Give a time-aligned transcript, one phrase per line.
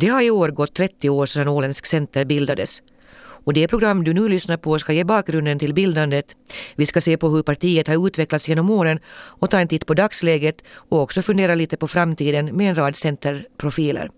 [0.00, 2.82] Det har i år gått 30 år sedan Åländsk Center bildades.
[3.44, 6.36] Och det program du nu lyssnar på ska ge bakgrunden till bildandet.
[6.76, 9.00] Vi ska se på hur partiet har utvecklats genom åren
[9.40, 12.96] och ta en titt på dagsläget och också fundera lite på framtiden med en rad
[12.96, 14.10] centerprofiler.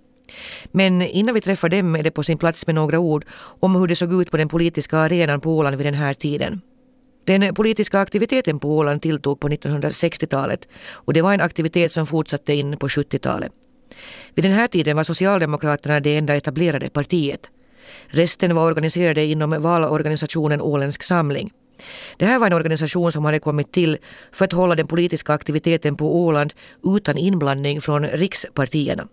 [0.72, 3.24] Men innan vi träffar dem är det på sin plats med några ord
[3.60, 6.60] om hur det såg ut på den politiska arenan på Åland vid den här tiden.
[7.24, 12.54] Den politiska aktiviteten på Åland tilltog på 1960-talet och det var en aktivitet som fortsatte
[12.54, 13.52] in på 70-talet.
[14.34, 17.50] Vid den här tiden var Socialdemokraterna det enda etablerade partiet.
[18.06, 21.52] Resten var organiserade inom valorganisationen Åländsk samling.
[22.16, 23.98] Det här var en organisation som hade kommit till
[24.32, 26.52] för att hålla den politiska aktiviteten på Åland
[26.96, 29.08] utan inblandning från rikspartierna.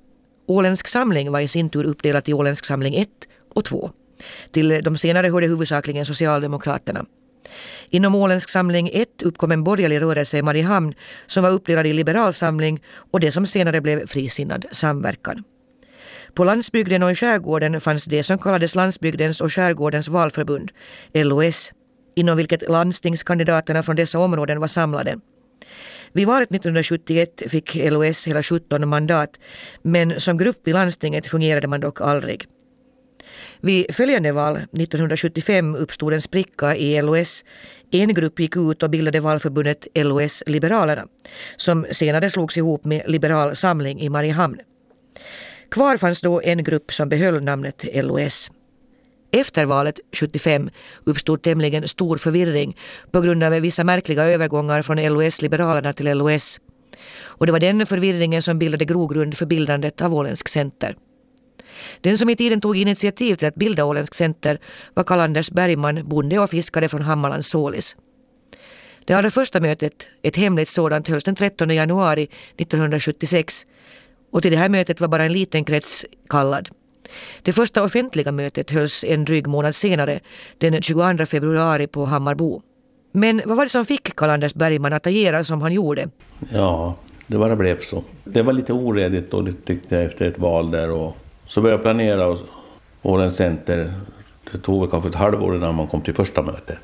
[0.48, 3.10] Åländsk samling var i sin tur uppdelat i Åländsk samling 1
[3.54, 3.92] och 2.
[4.52, 7.06] Till de senare hörde huvudsakligen Socialdemokraterna.
[7.90, 10.94] Inom Åländsk samling 1 uppkom en borgerlig rörelse i Mariehamn
[11.28, 15.44] som var uppdelad i Liberal samling och det som senare blev Frisinnad samverkan.
[16.34, 20.72] På landsbygden och i skärgården fanns det som kallades Landsbygdens och skärgårdens valförbund,
[21.14, 21.72] LOS,
[22.16, 25.20] inom vilket landstingskandidaterna från dessa områden var samlade.
[26.14, 29.40] Vid valet 1971 fick LOS hela 17 mandat,
[29.82, 32.46] men som grupp i landstinget fungerade man dock aldrig.
[33.68, 37.46] Vid följande val, 1975, uppstod en spricka i LOS.
[37.92, 41.08] En grupp gick ut och bildade valförbundet LOS Liberalerna,
[41.58, 44.58] som senare slogs ihop med Liberal Samling i Mariehamn.
[45.72, 48.52] Kvar fanns då en grupp som behöll namnet LOS.
[49.32, 50.70] Efter valet 75
[51.04, 52.78] uppstod tämligen stor förvirring
[53.12, 56.60] på grund av vissa märkliga övergångar från LOS Liberalerna till LOS.
[57.20, 60.96] Och det var den förvirringen som bildade grogrund för bildandet av Åländsk Center.
[62.02, 64.60] Den som i tiden tog initiativ till att bilda Åländsk Center
[64.94, 67.96] var Karl-Anders Bergman, bonde och fiskare från Hammarlands Sålis.
[69.06, 73.66] Det allra första mötet, ett hemligt sådant, hölls den 13 januari 1976
[74.32, 76.70] och till det här mötet var bara en liten krets kallad.
[77.42, 80.20] Det första offentliga mötet hölls en dryg månad senare,
[80.58, 82.62] den 22 februari på Hammarbo.
[83.12, 86.10] Men vad var det som fick Karl-Anders Bergman att agera som han gjorde?
[86.54, 86.96] Ja,
[87.28, 88.04] det bara blev så.
[88.24, 91.84] Det var lite oredigt då tyckte jag efter ett val där och så började jag
[91.84, 92.40] planera och
[93.02, 93.94] Årens Center.
[94.52, 96.78] Det tog väl kanske ett halvår innan man kom till första mötet.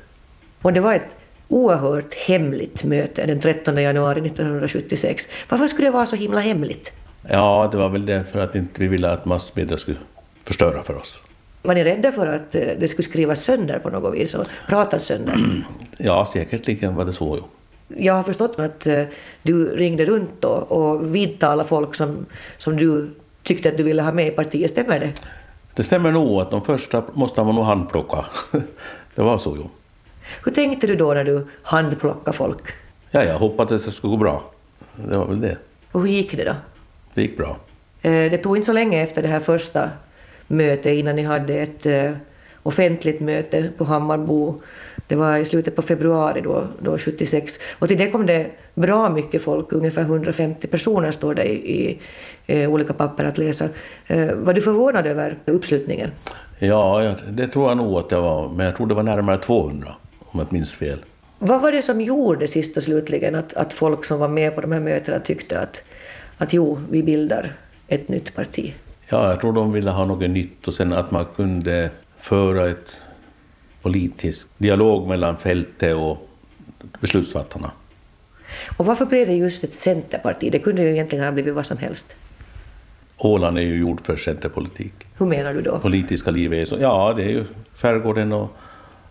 [0.62, 1.16] Och det var ett
[1.48, 5.28] oerhört hemligt möte den 13 januari 1976.
[5.48, 6.92] Varför skulle det vara så himla hemligt?
[7.28, 9.96] Ja, det var väl därför att inte vi ville att massmedia skulle
[10.44, 11.22] förstöra för oss.
[11.62, 15.04] Var ni rädda för att eh, det skulle skrivas sönder på något vis och pratas
[15.04, 15.64] sönder?
[15.98, 17.38] Ja, säkerligen var det så.
[17.40, 17.48] Jo.
[17.96, 19.02] Jag har förstått att eh,
[19.42, 22.26] du ringde runt då och vidtalade folk som,
[22.58, 23.10] som du
[23.44, 25.12] tyckte att du ville ha med i partiet, stämmer det?
[25.74, 28.24] Det stämmer nog att de första måste man nog handplocka.
[29.14, 29.70] det var så jo.
[30.44, 32.62] Hur tänkte du då när du handplockade folk?
[33.10, 34.42] Ja, jag hoppades att det skulle gå bra.
[34.96, 35.56] Det var väl det.
[35.92, 36.54] Och hur gick det då?
[37.14, 37.56] Det gick bra.
[38.02, 39.90] Eh, det tog inte så länge efter det här första
[40.46, 42.10] mötet innan ni hade ett eh,
[42.62, 44.60] offentligt möte på Hammarbo.
[45.08, 47.58] Det var i slutet på februari då, då 76.
[47.78, 51.98] Och till det kom det bra mycket folk, ungefär 150 personer står det i, i
[52.46, 53.68] eh, olika papper att läsa.
[54.06, 56.10] Eh, var du förvånad över uppslutningen?
[56.58, 59.94] Ja, det tror jag nog att jag var, men jag tror det var närmare 200
[60.20, 60.98] om jag minns fel.
[61.38, 64.60] Vad var det som gjorde sist och slutligen att, att folk som var med på
[64.60, 65.82] de här mötena tyckte att,
[66.38, 67.52] att jo, vi bildar
[67.88, 68.74] ett nytt parti?
[69.08, 73.00] Ja, jag tror de ville ha något nytt och sen att man kunde föra ett
[73.84, 76.28] politisk dialog mellan fältet och
[77.00, 77.70] beslutsfattarna.
[78.76, 80.52] Och varför blev det just ett centerparti?
[80.52, 82.16] Det kunde ju egentligen ha blivit vad som helst.
[83.18, 84.92] Åland är ju gjord för centerpolitik.
[85.18, 85.78] Hur menar du då?
[85.78, 86.76] Politiska livet är så.
[86.80, 88.48] Ja, det är ju skärgården och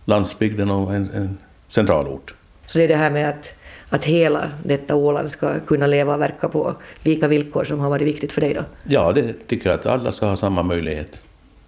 [0.04, 2.34] landsbygden och en, en centralort.
[2.66, 3.54] Så det är det här med att,
[3.88, 8.06] att hela detta Åland ska kunna leva och verka på lika villkor som har varit
[8.06, 8.64] viktigt för dig då?
[8.84, 11.22] Ja, det tycker jag att alla ska ha samma möjlighet.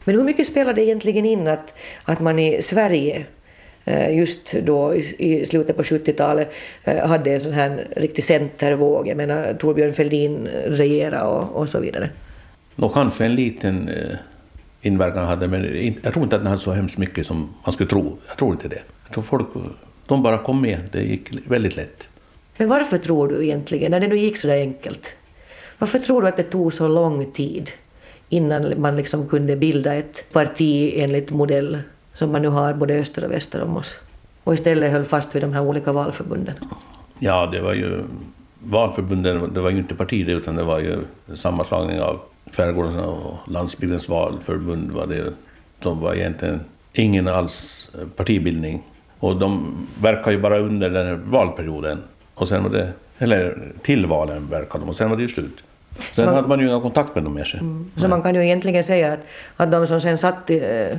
[0.06, 1.74] Men hur mycket spelar det egentligen in att,
[2.04, 3.24] att man i Sverige
[3.84, 6.52] eh, just då i slutet på 70-talet
[6.84, 9.08] eh, hade en sån här riktig centervåg.
[9.08, 12.10] Jag menar Torbjörn Fälldin regera och, och så vidare.
[12.76, 14.16] Nå, kanske en liten eh,
[14.80, 17.90] inverkan hade, men jag tror inte att den hade så hemskt mycket som man skulle
[17.90, 18.16] tro.
[18.28, 18.82] Jag tror inte det.
[19.04, 19.48] Jag tror folk
[20.06, 20.78] de bara kom med.
[20.92, 22.08] Det gick väldigt lätt.
[22.56, 25.08] Men varför tror du egentligen, när det nu gick så där enkelt,
[25.78, 27.70] varför tror du att det tog så lång tid
[28.28, 31.78] innan man liksom kunde bilda ett parti enligt modell
[32.14, 33.98] som man nu har både öster och väster om oss.
[34.44, 36.54] Och istället höll fast vid de här olika valförbunden.
[37.18, 38.02] Ja, det var ju
[38.62, 40.98] valförbunden, det var ju inte partier utan det var ju
[41.34, 42.20] sammanslagning av
[42.52, 45.32] skärgården och landsbygdens valförbund var det
[45.80, 46.60] som var egentligen
[46.92, 48.82] ingen alls partibildning.
[49.18, 51.98] Och de verkar ju bara under den här valperioden.
[52.34, 55.64] Och sen var det, eller till valen verkade de och sen var det ju slut.
[56.12, 57.58] Sen man, hade man ju ingen kontakt med dem mer.
[57.60, 57.90] Mm.
[57.96, 59.20] Så man kan ju egentligen säga att,
[59.56, 60.98] att de som sen satt i, eh,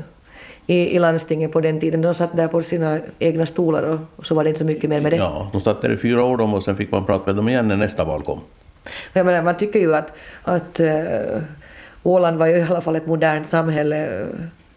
[0.68, 4.36] i, i landstinget på den tiden, de satt där på sina egna stolar och så
[4.36, 5.18] var det inte så mycket mer med det.
[5.18, 7.68] Ja, de satt där i fyra år och sen fick man prata med dem igen
[7.68, 8.40] när nästa val kom.
[9.14, 10.14] Jag menar, man tycker ju att,
[10.44, 11.42] att äh,
[12.04, 14.26] Åland var ju i alla fall ett modernt samhälle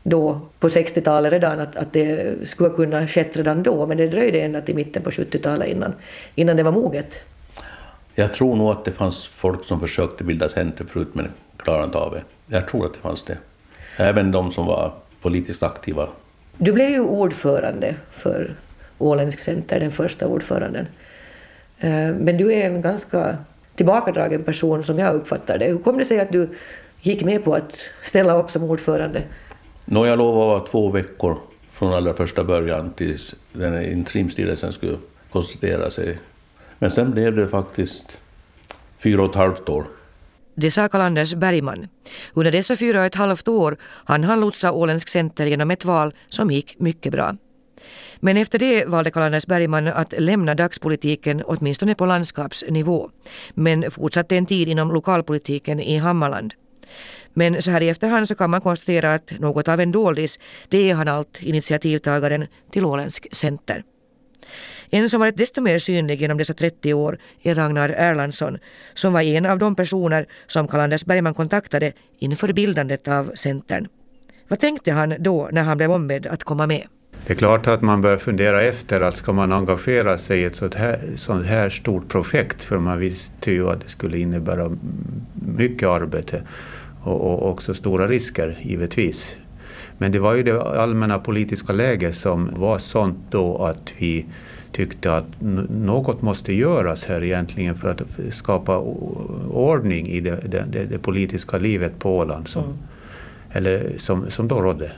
[0.03, 4.41] då på 60-talet redan att, att det skulle kunna skett redan då men det dröjde
[4.41, 5.93] ända till mitten på 70-talet innan,
[6.35, 7.17] innan det var moget.
[8.21, 11.99] Jag tror nog att det fanns folk som försökte bilda center förut men klarade inte
[11.99, 12.23] av det.
[12.47, 13.39] Jag tror att det fanns det.
[13.97, 16.09] Även de som var politiskt aktiva.
[16.59, 18.55] Du blev ju ordförande för
[18.99, 20.87] Åländsk center, den första ordföranden.
[21.79, 23.37] Eh, men du är en ganska
[23.75, 25.65] tillbakadragen person som jag uppfattar det.
[25.65, 26.49] Hur kom det sig att du
[27.01, 29.23] gick med på att ställa upp som ordförande?
[29.85, 31.37] Nå, jag lovade två veckor
[31.73, 34.99] från allra första början tills den interimstyrelsen skulle
[35.31, 36.19] konstituera sig.
[36.81, 38.19] Men sen blev det faktiskt
[38.99, 39.85] fyra och ett halvt år.
[40.55, 41.89] Det sa Karl-Anders Bergman.
[42.35, 46.15] Under dessa fyra och ett halvt år hann han lotsa Åländsk Center genom ett val
[46.29, 47.37] som gick mycket bra.
[48.21, 53.11] Men efter det valde Karl-Anders Bergman att lämna dagspolitiken åtminstone på landskapsnivå,
[53.55, 56.55] men fortsatte en tid inom lokalpolitiken i Hammarland.
[57.33, 60.39] Men så här i efterhand så kan man konstatera att något av en doldis,
[60.69, 63.85] det är han allt initiativtagaren till Åländsk Center.
[64.93, 68.59] En som varit desto mer synlig genom dessa 30 år är Ragnar Erlandsson,
[68.95, 73.89] som var en av de personer som Karl-Anders Bergman kontaktade inför bildandet av Centern.
[74.49, 76.87] Vad tänkte han då när han blev ombedd att komma med?
[77.27, 80.55] Det är klart att man bör fundera efter att ska man engagera sig i ett
[80.55, 84.71] sånt här, sånt här stort projekt, för man visste ju att det skulle innebära
[85.35, 86.43] mycket arbete
[87.03, 89.37] och, och också stora risker givetvis.
[89.99, 94.27] Men det var ju det allmänna politiska läget som var sånt då att vi
[94.73, 95.25] tyckte att
[95.69, 98.79] något måste göras här egentligen för att skapa
[99.51, 102.77] ordning i det, det, det politiska livet på Åland som, mm.
[103.53, 104.91] eller som, som då rådde.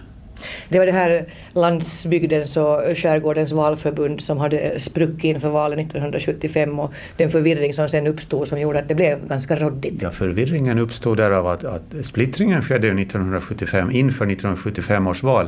[0.69, 6.93] Det var det här landsbygdens och skärgårdens valförbund som hade spruckit inför valet 1975 och
[7.17, 10.03] den förvirring som sen uppstod som gjorde att det blev ganska råddigt.
[10.03, 15.47] Ja, förvirringen uppstod därav att, att splittringen skedde 1975 inför 1975 års val.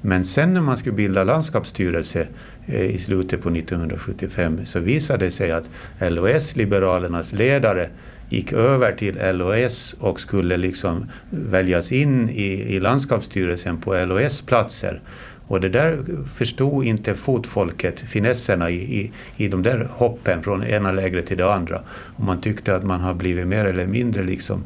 [0.00, 2.26] Men sen när man skulle bilda landskapsstyrelse
[2.66, 5.64] Eh, i slutet på 1975 så visade det sig att
[6.00, 7.88] LOS, Liberalernas ledare,
[8.28, 15.00] gick över till LOS och skulle liksom väljas in i, i landskapsstyrelsen på LOS platser.
[15.46, 15.98] Och det där
[16.34, 21.54] förstod inte fotfolket, finesserna i, i, i de där hoppen från ena lägret till det
[21.54, 21.80] andra.
[22.16, 24.64] Och man tyckte att man har blivit mer eller mindre liksom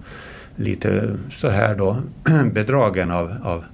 [0.56, 1.97] lite så här då
[2.53, 3.65] bedragen av, av,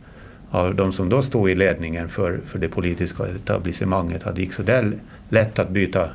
[0.54, 4.26] av de som då stod i ledningen för, för det politiska etablissemanget.
[4.26, 4.92] Att det gick så där
[5.28, 6.08] lätt att byta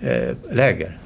[0.00, 0.98] eh, läger.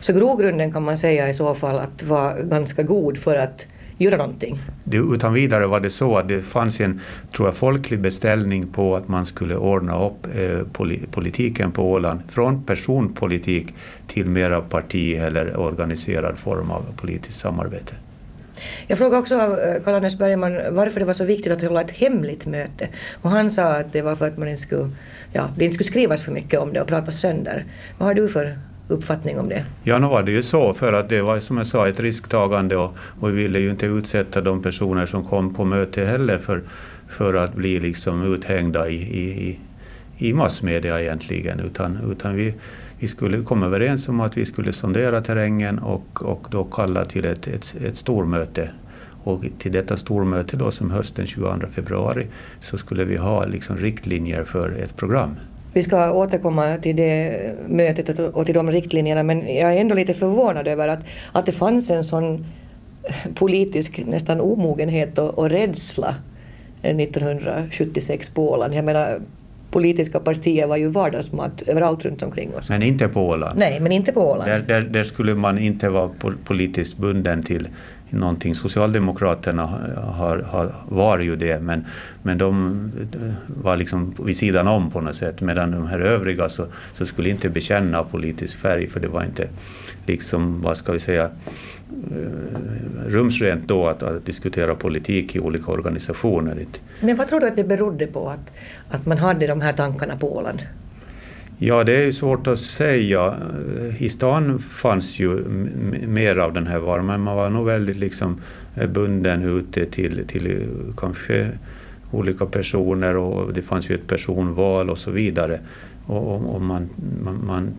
[0.00, 3.66] Så grogrunden kan man säga i så fall att var ganska god för att
[3.98, 4.58] göra någonting.
[4.84, 7.00] Det, utan vidare var det så att det fanns en
[7.32, 12.62] tror jag, folklig beställning på att man skulle ordna upp eh, politiken på Åland från
[12.62, 13.74] personpolitik
[14.06, 17.94] till mera parti eller organiserad form av politiskt samarbete.
[18.86, 22.46] Jag frågade också av Karl-Anders Bergman varför det var så viktigt att hålla ett hemligt
[22.46, 22.88] möte.
[23.22, 24.90] Och han sa att det var för att man inte skulle,
[25.32, 27.64] ja, det inte skulle skrivas för mycket om det och pratas sönder.
[27.98, 28.58] Vad har du för
[28.88, 29.64] uppfattning om det?
[29.82, 32.76] Ja, nu var det ju så för att det var som jag sa ett risktagande
[32.76, 36.62] och, och vi ville ju inte utsätta de personer som kom på möte heller för,
[37.08, 39.58] för att bli liksom uthängda i, i,
[40.18, 42.54] i massmedia egentligen utan, utan vi,
[42.98, 47.24] vi skulle komma överens om att vi skulle sondera terrängen och, och då kalla till
[47.24, 48.70] ett, ett, ett stormöte
[49.24, 52.26] och till detta stormöte då som hölls den 22 februari
[52.60, 55.36] så skulle vi ha liksom riktlinjer för ett program.
[55.72, 60.14] Vi ska återkomma till det mötet och till de riktlinjerna men jag är ändå lite
[60.14, 61.00] förvånad över att,
[61.32, 62.46] att det fanns en sån
[63.34, 66.14] politisk nästan omogenhet och, och rädsla
[66.82, 68.74] eh, 1976 på Åland.
[68.74, 69.20] Jag menar,
[69.76, 72.68] politiska partier var ju vardagsmat överallt runt omkring oss.
[72.68, 73.58] Men inte på Åland?
[73.58, 74.50] Nej, men inte på Åland.
[74.50, 76.10] Där, där, där skulle man inte vara
[76.44, 77.68] politiskt bunden till
[78.10, 78.54] någonting.
[78.54, 79.66] Socialdemokraterna
[79.96, 81.84] har, har, var ju det, men,
[82.22, 82.90] men de
[83.46, 85.40] var liksom vid sidan om på något sätt.
[85.40, 89.48] Medan de här övriga så, så skulle inte bekänna politisk färg, för det var inte
[90.06, 91.30] liksom, vad ska vi säga,
[93.06, 96.66] rumsrent då att, att, diskutera politik i olika organisationer.
[97.00, 98.52] Men vad tror du att det berodde på att,
[98.88, 100.62] att man hade de här tankarna på Åland?
[101.58, 103.34] Ja, det är svårt att säga.
[103.98, 105.44] I stan fanns ju
[106.06, 108.40] mer av den här varan, men man var nog väldigt liksom
[108.88, 111.48] bunden ute till, till kanske
[112.10, 115.60] olika personer och det fanns ju ett personval och så vidare.
[116.06, 116.88] Och, och man,
[117.22, 117.74] man, man,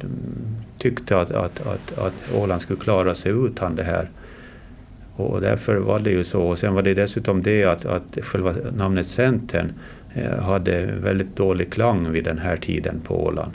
[0.78, 4.10] tyckte att, att, att, att Åland skulle klara sig utan det här.
[5.16, 6.42] Och därför var det ju så.
[6.42, 9.74] Och sen var det dessutom det att, att själva namnet Centern
[10.14, 13.54] eh, hade väldigt dålig klang vid den här tiden på Åland.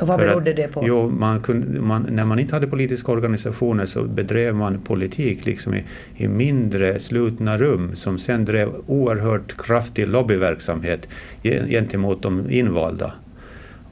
[0.00, 0.84] Och vad berodde det på?
[0.86, 5.74] Jo, man kunde, man, när man inte hade politiska organisationer så bedrev man politik liksom
[5.74, 5.84] i,
[6.16, 11.08] i mindre slutna rum som sen drev oerhört kraftig lobbyverksamhet
[11.42, 13.12] gentemot de invalda.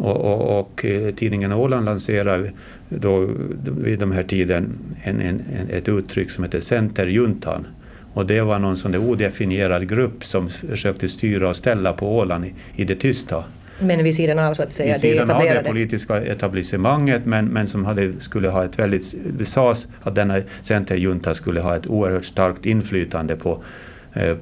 [0.00, 2.52] Och, och, och eh, tidningen Åland lanserade
[2.88, 3.28] då,
[3.64, 7.66] vid de här tiden en, en, ett uttryck som heter Centerjuntan.
[8.12, 12.44] Och det var någon sån där odefinierad grupp som försökte styra och ställa på Åland
[12.44, 13.44] i, i det tysta.
[13.80, 15.58] Men vid sidan av så att säga, vid sidan det etablerade?
[15.58, 20.14] av det politiska etablissemanget men, men som hade, skulle ha ett väldigt, det sades att
[20.14, 23.62] denna centerjunta skulle ha ett oerhört starkt inflytande på,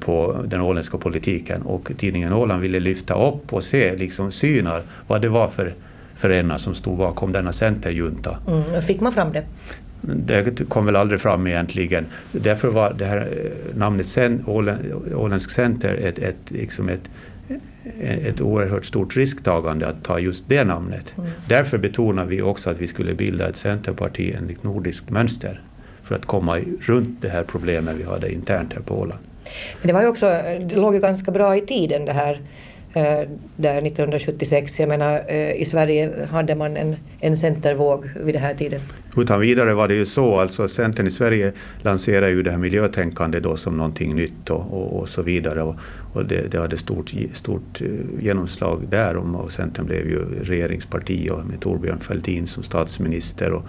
[0.01, 5.23] på den åländska politiken och tidningen Åland ville lyfta upp och se, liksom synar vad
[5.23, 5.75] det var för
[6.17, 8.39] föreningar som stod bakom denna centerjunta.
[8.49, 9.45] Mm, fick man fram det?
[10.01, 12.07] Det kom väl aldrig fram egentligen.
[12.33, 14.19] Därför var det här eh, namnet
[15.15, 17.11] Åländsk center ett, ett, liksom ett,
[18.01, 21.15] ett oerhört stort risktagande att ta just det namnet.
[21.19, 21.31] Mm.
[21.49, 25.61] Därför betonar vi också att vi skulle bilda ett centerparti enligt nordiskt mönster
[26.03, 29.21] för att komma runt det här problemet vi hade internt här på Åland.
[29.81, 30.27] Men det var ju också,
[30.61, 32.41] det låg ju ganska bra i tiden det här
[32.95, 34.81] eh, där 1976.
[34.81, 38.81] Jag menar, eh, i Sverige hade man en, en centervåg vid den här tiden.
[39.17, 41.53] Utan vidare var det ju så, alltså Centern i Sverige
[41.83, 45.63] lanserade ju det här miljötänkandet då som någonting nytt och, och, och så vidare.
[45.63, 45.75] Och,
[46.13, 47.81] och det, det, hade stort, stort
[48.21, 53.53] genomslag där och Centern blev ju regeringsparti och med Torbjörn Fälldin som statsminister.
[53.53, 53.63] Och,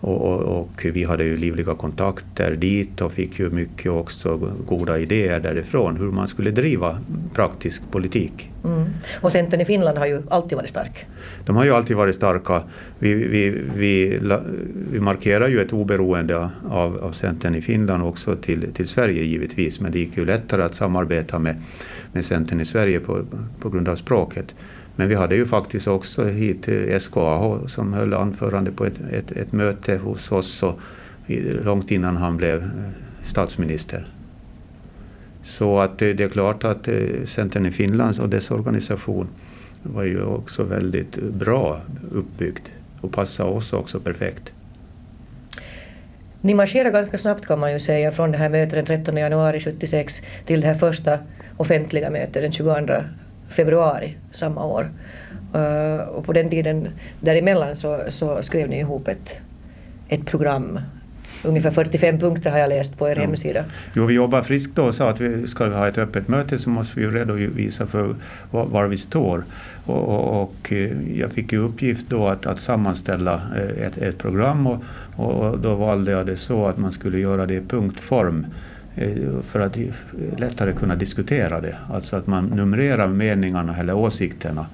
[0.00, 4.98] och, och, och, vi hade ju livliga kontakter dit och fick ju mycket också goda
[4.98, 6.98] idéer därifrån hur man skulle driva
[7.34, 8.50] praktisk politik.
[8.64, 8.84] Mm.
[9.20, 11.06] Och Centern i Finland har ju alltid varit stark.
[11.44, 12.62] De har ju alltid varit starka.
[12.98, 14.18] Vi, vi, vi,
[14.92, 19.80] vi markerar ju ett oberoende av, av Centern i Finland också till, till Sverige givetvis
[19.80, 21.62] men det gick ju lättare att samarbeta med,
[22.12, 23.24] med Centern i Sverige på,
[23.60, 24.54] på grund av språket.
[25.00, 26.68] Men vi hade ju faktiskt också hit
[27.00, 30.80] SKAH som höll anförande på ett, ett, ett möte hos oss och
[31.64, 32.68] långt innan han blev eh,
[33.24, 34.06] statsminister.
[35.42, 36.94] Så att det är klart att eh,
[37.26, 39.28] Centern i Finland och dess organisation
[39.82, 41.80] var ju också väldigt bra
[42.12, 42.68] uppbyggd
[43.00, 44.52] och passade oss också perfekt.
[46.40, 49.60] Ni marscherade ganska snabbt kan man ju säga från det här mötet den 13 januari
[49.60, 51.18] 76 till det här första
[51.56, 52.74] offentliga mötet den 22
[53.50, 54.90] februari samma år.
[55.54, 56.88] Uh, och på den tiden
[57.20, 59.40] däremellan så, så skrev ni ihop ett,
[60.08, 60.78] ett program
[61.42, 63.22] Ungefär 45 punkter har jag läst på er ja.
[63.22, 63.64] hemsida.
[63.94, 66.70] Jo, vi jobbar friskt då och sa att vi ska ha ett öppet möte så
[66.70, 68.14] måste vi ju redovisa för
[68.50, 69.44] var, var vi står.
[69.86, 74.18] Och, och, och, eh, jag fick ju uppgift då att, att sammanställa eh, ett, ett
[74.18, 74.82] program och,
[75.16, 78.46] och, då valde jag det så att man skulle göra det i punktform.
[78.94, 79.76] Eh, för att
[80.36, 81.76] lättare kunna diskutera det.
[81.88, 84.66] Alltså att man numrerar meningarna eller åsikterna.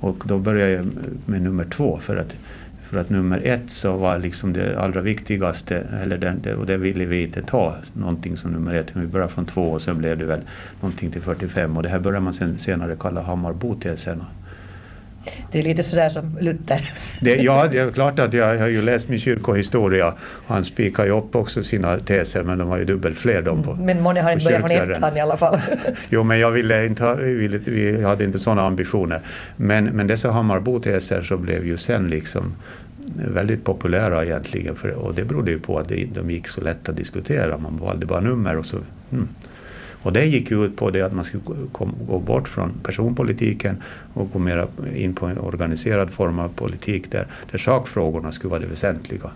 [0.00, 0.86] Och då börjar jag
[1.26, 2.34] med nummer två för att,
[2.82, 7.04] för att nummer ett så var liksom det allra viktigaste eller den, och det ville
[7.04, 8.96] vi inte ta någonting som nummer ett.
[8.96, 10.40] Vi började från två och sen blev det väl
[10.80, 14.26] någonting till 45 och det här börjar man sen, senare kalla Hammarbo-teserna.
[15.52, 16.94] Det är lite sådär som Luther.
[17.20, 20.14] Det, ja, det är klart att jag, jag har ju läst min kyrkohistoria.
[20.46, 23.74] Han spikar ju upp också sina teser, men de har ju dubbelt fler de på
[23.74, 25.60] Men månne har inte börjat från ettan i alla fall.
[26.08, 29.20] jo, men jag ville inte ha, ville, vi hade inte sådana ambitioner.
[29.56, 32.54] Men, men dessa Hammarbo-teser så blev ju sen liksom
[33.14, 34.76] väldigt populära egentligen.
[34.76, 37.58] För, och det berodde ju på att det, de gick så lätt att diskutera.
[37.58, 38.76] Man valde bara nummer och så
[39.12, 39.28] mm,
[40.02, 41.42] och det gick ut på det att man skulle
[42.06, 43.82] gå bort från personpolitiken
[44.14, 48.60] och gå mer in på en organiserad form av politik där, där sakfrågorna skulle vara
[48.60, 49.30] det väsentliga.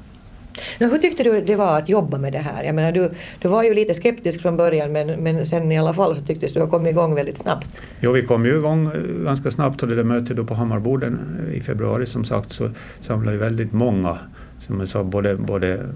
[0.78, 2.64] Nu, hur tyckte du det var att jobba med det här?
[2.64, 5.94] Jag menar, du, du var ju lite skeptisk från början men, men sen i alla
[5.94, 7.82] fall så tycktes du ha kommit igång väldigt snabbt.
[8.00, 11.18] Jo, vi kom ju igång eh, ganska snabbt och det där mötet då på Hammarborden
[11.48, 14.18] eh, i februari som sagt så samlade ju väldigt många
[14.60, 15.86] som jag sa, både, både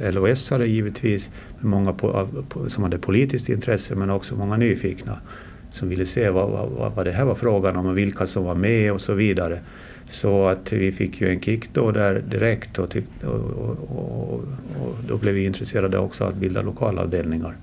[0.00, 5.18] LOS-are givetvis, många på, på, som hade politiskt intresse men också många nyfikna
[5.72, 8.54] som ville se vad, vad, vad det här var frågan om och vilka som var
[8.54, 9.60] med och så vidare.
[10.10, 13.34] Så att vi fick ju en kick då där direkt och, tyck, och,
[13.96, 14.40] och,
[14.82, 17.56] och, då blev vi intresserade också att bilda lokalavdelningar.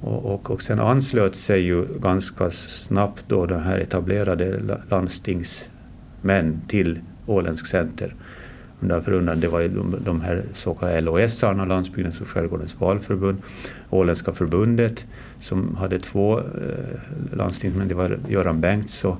[0.00, 7.00] Och, och, och sen anslöt sig ju ganska snabbt då de här etablerade landstingsmän till
[7.26, 8.14] Åländsk Center
[8.88, 13.42] Därför undan, det var ju de, de här så kallade LOS-arna, Landsbygdens och skärgårdens valförbund,
[13.90, 15.04] Åländska förbundet
[15.40, 16.44] som hade två eh,
[17.36, 19.16] landstingsmän, det var Göran Bengts och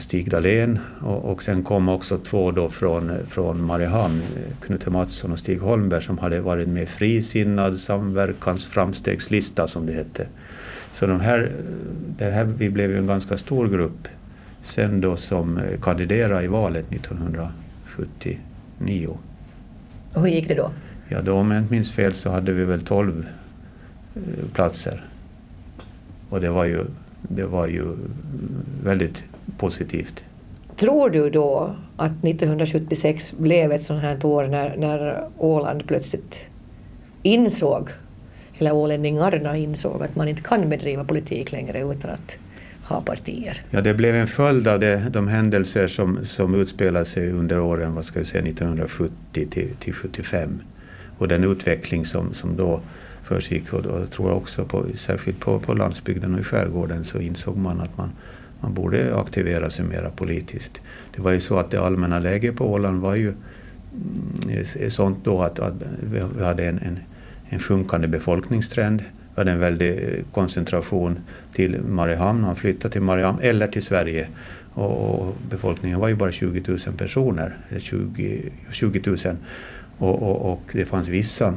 [0.00, 4.22] Stig Dahlén och, och sen kom också två då från, från Mariehamn,
[4.60, 10.26] Knute Mattsson och Stig Holmberg som hade varit med frisinnad samverkans framstegslista som det hette.
[10.92, 11.52] Så de här,
[12.18, 14.08] det här, vi blev ju en ganska stor grupp
[14.62, 17.52] sen då som eh, kandiderade i valet 1900.
[18.02, 19.18] 1979.
[20.14, 20.70] Och hur gick det då?
[21.08, 23.26] Ja, då om jag inte minns fel så hade vi väl 12
[24.14, 24.22] eh,
[24.54, 25.04] platser.
[26.28, 26.84] Och det var ju,
[27.22, 27.96] det var ju
[28.84, 29.24] väldigt
[29.58, 30.24] positivt.
[30.76, 36.40] Tror du då att 1976 blev ett sånt här år när, när Åland plötsligt
[37.22, 37.88] insåg,
[38.58, 42.36] eller ålänningarna insåg att man inte kan bedriva politik längre utan att
[42.90, 43.62] ha partier?
[43.70, 47.94] Ja, det blev en följd av det, de händelser som, som utspelade sig under åren
[47.94, 50.62] vad ska vi säga, 1970 till, till 75
[51.18, 52.80] och den utveckling som, som då
[53.22, 57.56] försiggick och jag tror också på, särskilt på, på landsbygden och i skärgården så insåg
[57.56, 58.10] man att man,
[58.60, 60.80] man borde aktivera sig mera politiskt.
[61.16, 63.34] Det var ju så att det allmänna läget på Åland var ju
[64.48, 65.74] mm, sånt då att, att
[66.12, 66.98] vi hade en, en,
[67.48, 69.00] en sjunkande befolkningstrend.
[69.00, 71.18] Vi hade en väldig eh, koncentration
[71.54, 74.28] till Mariehamn, han flyttade till Mariehamn eller till Sverige.
[74.74, 79.18] Och, och befolkningen var ju bara 20 000 personer, eller 20, 20 000.
[79.98, 81.54] Och, och, och det fanns vissa eh,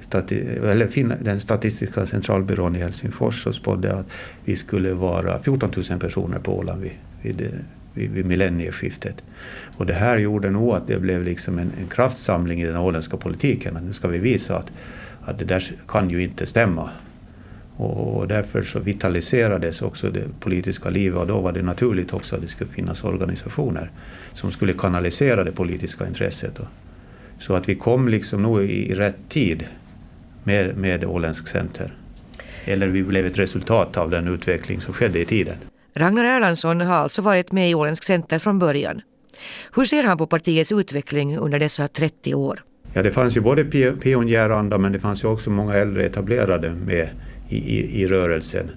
[0.00, 4.06] stati, eller den statistiska centralbyrån i Helsingfors så spådde att
[4.44, 7.50] vi skulle vara 14 000 personer på Åland vid, vid,
[7.94, 9.24] vid, vid millennieskiftet.
[9.76, 13.16] Och det här gjorde nog att det blev liksom en, en kraftsamling i den åländska
[13.16, 13.76] politiken.
[13.76, 14.70] Att nu ska vi visa att,
[15.24, 16.90] att det där kan ju inte stämma.
[17.76, 22.42] Och därför så vitaliserades också det politiska livet och då var det naturligt också att
[22.42, 23.90] det skulle finnas organisationer
[24.32, 26.58] som skulle kanalisera det politiska intresset.
[27.38, 29.66] Så att vi kom liksom nog i rätt tid
[30.44, 31.94] med, med Åländsk Center.
[32.64, 35.56] Eller vi blev ett resultat av den utveckling som skedde i tiden.
[35.94, 39.00] Ragnar Erlandsson har alltså varit med i Åländsk Center från början.
[39.74, 42.62] Hur ser han på partiets utveckling under dessa 30 år?
[42.92, 43.64] Ja, det fanns ju både
[44.00, 47.08] pionjäranda men det fanns ju också många äldre etablerade med
[47.48, 48.70] i, i, i rörelsen.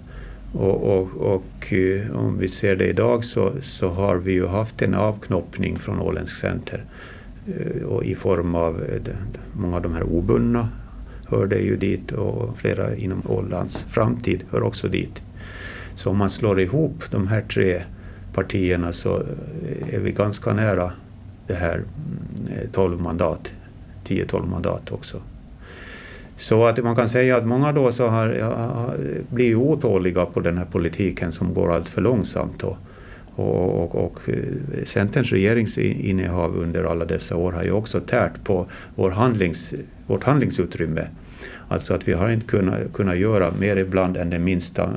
[0.52, 4.82] Och, och, och, eh, om vi ser det idag så, så har vi ju haft
[4.82, 6.84] en avknoppning från Åländsk Center
[7.46, 9.14] eh, och i form av eh,
[9.52, 10.68] många av de här obundna
[11.26, 15.22] hörde ju dit och flera inom Ålands framtid hör också dit.
[15.94, 17.82] Så om man slår ihop de här tre
[18.32, 19.22] partierna så
[19.90, 20.92] är vi ganska nära
[21.46, 23.52] det här mm, 12 mandat,
[24.06, 25.20] 10-12 mandat också.
[26.40, 28.94] Så att man kan säga att många då så har, ja,
[29.30, 32.58] blir otåliga på den här politiken som går allt för långsamt.
[32.60, 32.76] Då.
[33.34, 38.66] Och, och, och eh, Centerns regeringsinnehav under alla dessa år har ju också tärt på
[38.94, 39.74] vår handlings,
[40.06, 41.06] vårt handlingsutrymme.
[41.68, 44.90] Alltså att vi har inte kunnat, kunnat göra mer ibland än den minsta,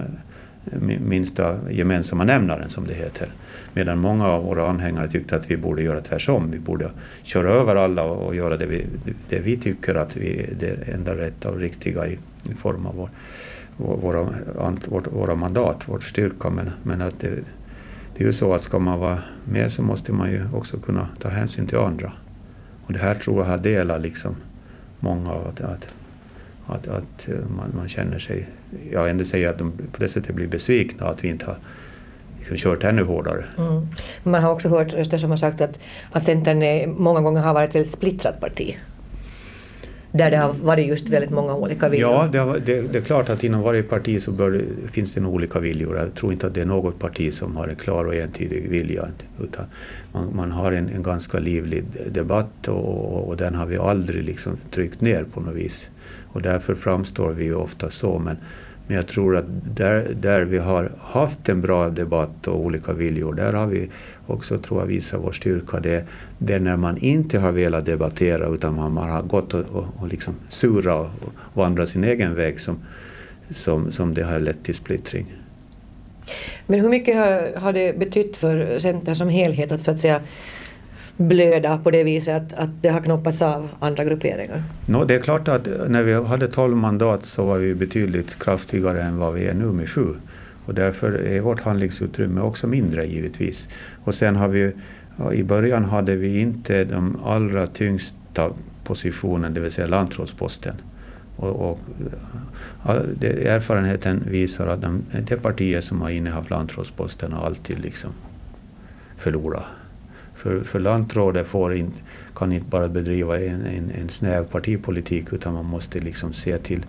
[0.71, 3.27] eh, minsta gemensamma nämnaren som det heter.
[3.73, 6.51] Medan många av våra anhängare tyckte att vi borde göra tvärtom.
[6.51, 6.91] Vi borde
[7.23, 8.86] köra över alla och göra det vi,
[9.29, 12.17] det vi tycker att vi är det enda rätta och riktiga i,
[12.51, 13.09] i form av vår,
[13.77, 14.23] våra,
[14.88, 16.49] våra, våra mandat, vår styrka.
[16.49, 17.29] Men, men att det,
[18.17, 21.07] det är ju så att ska man vara med så måste man ju också kunna
[21.19, 22.12] ta hänsyn till andra.
[22.86, 24.36] Och det här tror jag delar liksom
[24.99, 25.88] många av att, att,
[26.67, 28.47] att, att man, man, känner sig,
[28.91, 31.57] jag ändå säger att de på det sättet blir besvikna att vi inte har
[32.49, 33.43] liksom kört ännu hårdare.
[33.58, 33.88] Mm.
[34.23, 35.79] Man har också hört röster som har sagt att,
[36.12, 38.77] att Centern många gånger har varit ett väldigt splittrat parti.
[40.12, 42.12] Där det har varit just väldigt många olika viljor.
[42.12, 45.21] Ja, det, har, det, det är klart att inom varje parti så bör, finns det
[45.21, 45.97] nog olika viljor.
[45.97, 49.08] Jag tror inte att det är något parti som har en klar och entydig vilja.
[49.43, 49.65] Utan
[50.12, 54.58] man, man har en, en, ganska livlig debatt och, och, den har vi aldrig liksom
[54.71, 55.89] tryckt ner på något vis.
[56.34, 58.19] Och därför framstår vi ju ofta så.
[58.19, 58.38] Men,
[58.88, 63.34] men jag tror att där, där vi har haft en bra debatt och olika viljor,
[63.34, 63.89] där har vi
[64.28, 65.80] också tror jag visat vår styrka.
[65.80, 66.06] Det,
[66.38, 70.08] det är när man inte har velat debattera utan man, har gått och, och, och
[70.08, 72.80] liksom sura och, och vandrat sin egen väg som,
[73.50, 75.26] som, som det har lett till splittring.
[76.67, 80.22] Men hur mycket har, har det betytt för Centern som helhet att så att säga
[81.17, 84.63] blöda på det viset att, att det har knoppats av andra grupperingar?
[84.86, 89.04] No, det är klart att när vi hade 12 mandat så var vi betydligt kraftigare
[89.04, 90.08] än vad vi är nu med sju.
[90.65, 93.67] Och därför är vårt handlingsutrymme också mindre givetvis.
[94.04, 94.71] Och sen har vi,
[95.34, 98.52] i början hade vi inte de allra tyngsta
[98.84, 100.76] positionen, det vill säga lantrådsposten.
[101.36, 101.80] Och, och
[103.19, 108.10] det, erfarenheten visar att de, de partier som har innehaft lantrådsposten har alltid liksom
[109.17, 109.63] förlorat.
[110.43, 111.91] För, för lantrådet får in,
[112.36, 116.86] kan inte bara bedriva en, en, en snäv partipolitik utan man måste liksom se till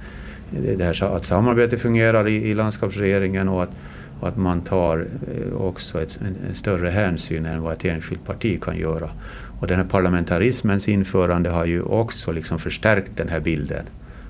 [0.51, 3.71] det här, att samarbetet fungerar i, i landskapsregeringen och att,
[4.21, 8.27] och att man tar eh, också ett, en, en, större hänsyn än vad ett enskilt
[8.27, 9.11] parti kan göra.
[9.61, 13.87] Och den här parlamentarismens införande har ju också liksom förstärkt den här bilden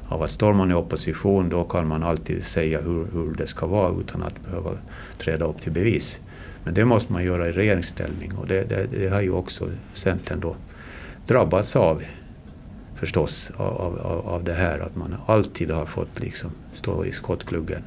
[0.09, 3.67] av att står man i opposition då kan man alltid säga hur, hur det ska
[3.67, 4.71] vara utan att behöva
[5.19, 6.21] träda upp till bevis.
[6.65, 10.41] Men det måste man göra i regeringsställning och det, det, det har ju också Centern
[10.41, 10.57] då
[11.27, 12.03] drabbats av
[12.95, 17.83] förstås av, av, av det här att man alltid har fått liksom stå i skottgluggen.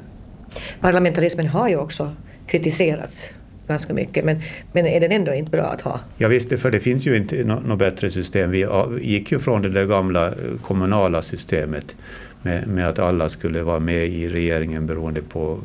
[0.82, 2.12] Parlamentarismen har ju också
[2.48, 3.30] kritiserats
[3.68, 6.00] ganska mycket men, men är den ändå inte bra att ha?
[6.18, 8.52] Ja visst, för det finns ju inte något bättre system.
[8.52, 8.68] Vi
[9.02, 11.96] gick ju från det där gamla eh, kommunala systemet
[12.42, 15.60] med, med att alla skulle vara med i regeringen beroende på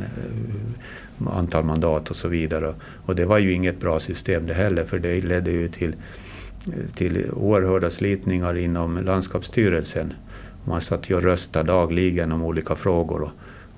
[0.00, 0.71] eh,
[1.28, 2.74] antal mandat och så vidare.
[3.06, 5.94] Och det var ju inget bra system det heller för det ledde ju till,
[6.94, 10.12] till oerhörda slitningar inom landskapsstyrelsen.
[10.64, 13.22] Man satt ju och röstade dagligen om olika frågor.
[13.22, 13.30] Och,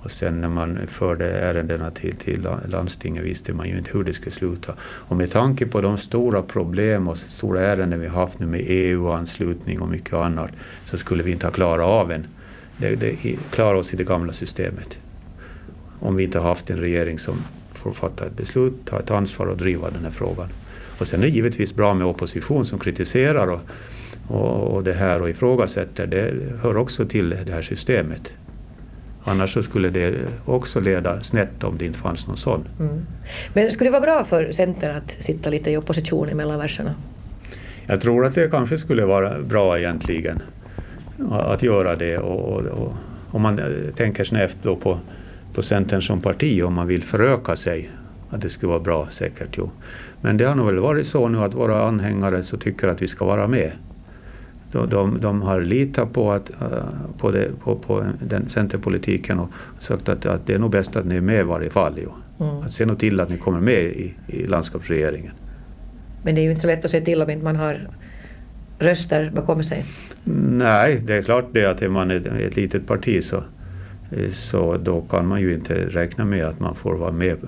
[0.05, 4.13] och sen när man förde ärendena till, till landstinget visste man ju inte hur det
[4.13, 4.75] skulle sluta.
[4.83, 9.81] Och med tanke på de stora problem och stora ärenden vi haft nu med EU-anslutning
[9.81, 10.51] och mycket annat
[10.85, 12.27] så skulle vi inte ha klarat av en,
[12.77, 13.17] det, det,
[13.51, 14.99] klara oss i det gamla systemet.
[16.01, 19.57] Om vi inte haft en regering som får fatta ett beslut, ta ett ansvar och
[19.57, 20.49] driva den här frågan.
[20.99, 23.61] Och sen är det givetvis bra med opposition som kritiserar och,
[24.29, 26.07] och, och det här och ifrågasätter.
[26.07, 28.33] Det hör också till det här systemet.
[29.25, 32.69] Annars så skulle det också leda snett om det inte fanns någon sån.
[32.81, 33.07] Mm.
[33.53, 36.95] Men skulle det vara bra för Centern att sitta lite i opposition mellan verserna?
[37.87, 40.43] Jag tror att det kanske skulle vara bra egentligen
[41.31, 42.19] att göra det.
[42.19, 42.93] Och, och, och
[43.31, 43.61] om man
[43.97, 44.99] tänker snävt då på,
[45.55, 47.91] på Centern som parti, om man vill föröka sig,
[48.31, 49.49] att det skulle vara bra säkert.
[49.59, 49.71] Jo.
[50.21, 53.09] Men det har nog väl varit så nu att våra anhängare så tycker att vi
[53.09, 53.73] ska vara med
[54.75, 56.79] de, de, de har litat på, att, uh,
[57.19, 61.07] på, det, på, på, den centerpolitiken och sagt att, att det är nog bäst att
[61.07, 61.95] ni är med i varje fall.
[62.03, 62.13] Jo.
[62.41, 62.63] Mm.
[62.63, 65.33] Att se nog till att ni kommer med i, i landskapsregeringen.
[66.23, 67.89] Men det är ju inte så lätt att se till om inte man har
[68.79, 69.85] röster bakom sig.
[70.25, 73.45] Nej, det är klart det att är man ett, ett litet parti så,
[74.33, 77.39] så då kan man ju inte räkna med att man får vara med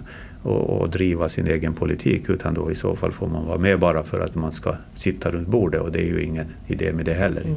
[0.43, 3.79] och, och, driva sin egen politik utan då i så fall får man vara med
[3.79, 7.05] bara för att man ska sitta runt bordet och det är ju ingen idé med
[7.05, 7.41] det heller.
[7.43, 7.57] Mm.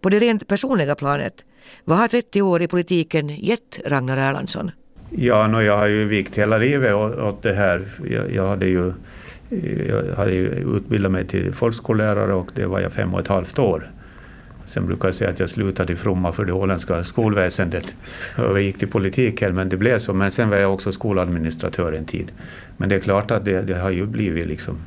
[0.00, 1.44] På det rent personliga planet,
[1.84, 4.70] vad har 30 år i politiken gett Ragnar Erlandsson?
[5.10, 7.88] Ja, no, jag har ju vikt hela livet åt, det här.
[8.10, 8.92] Jag, jag, hade ju,
[9.88, 13.90] jag hade utbildat mig till folkskollärare och det var jag fem och ett halvt år.
[14.72, 17.96] Sen brukar jag säga att jag slutade i fromma för det åländska skolväsendet
[18.36, 20.14] och gick till politiken, men det blev så.
[20.14, 22.32] Men sen var jag också skoladministratör en tid.
[22.76, 24.78] Men det är klart att det, det har ju blivit liksom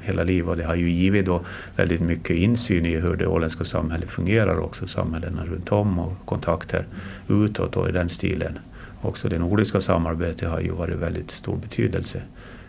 [0.00, 1.40] hela livet och det har ju givit då
[1.76, 6.86] väldigt mycket insyn i hur det åländska samhället fungerar också, samhällena runt om och kontakter
[7.28, 8.58] utåt och i den stilen.
[9.00, 12.22] Också det nordiska samarbetet har ju varit väldigt stor betydelse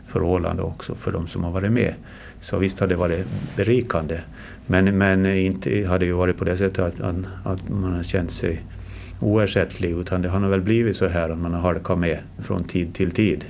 [0.07, 1.93] för Åland och också för de som har varit med.
[2.39, 4.19] Så visst har det varit berikande.
[4.67, 8.31] Men, men inte hade ju varit på det sättet att, att, att man har känt
[8.31, 8.61] sig
[9.19, 12.63] oersättlig utan det har nog väl blivit så här att man har halkat med från
[12.63, 13.45] tid till tid.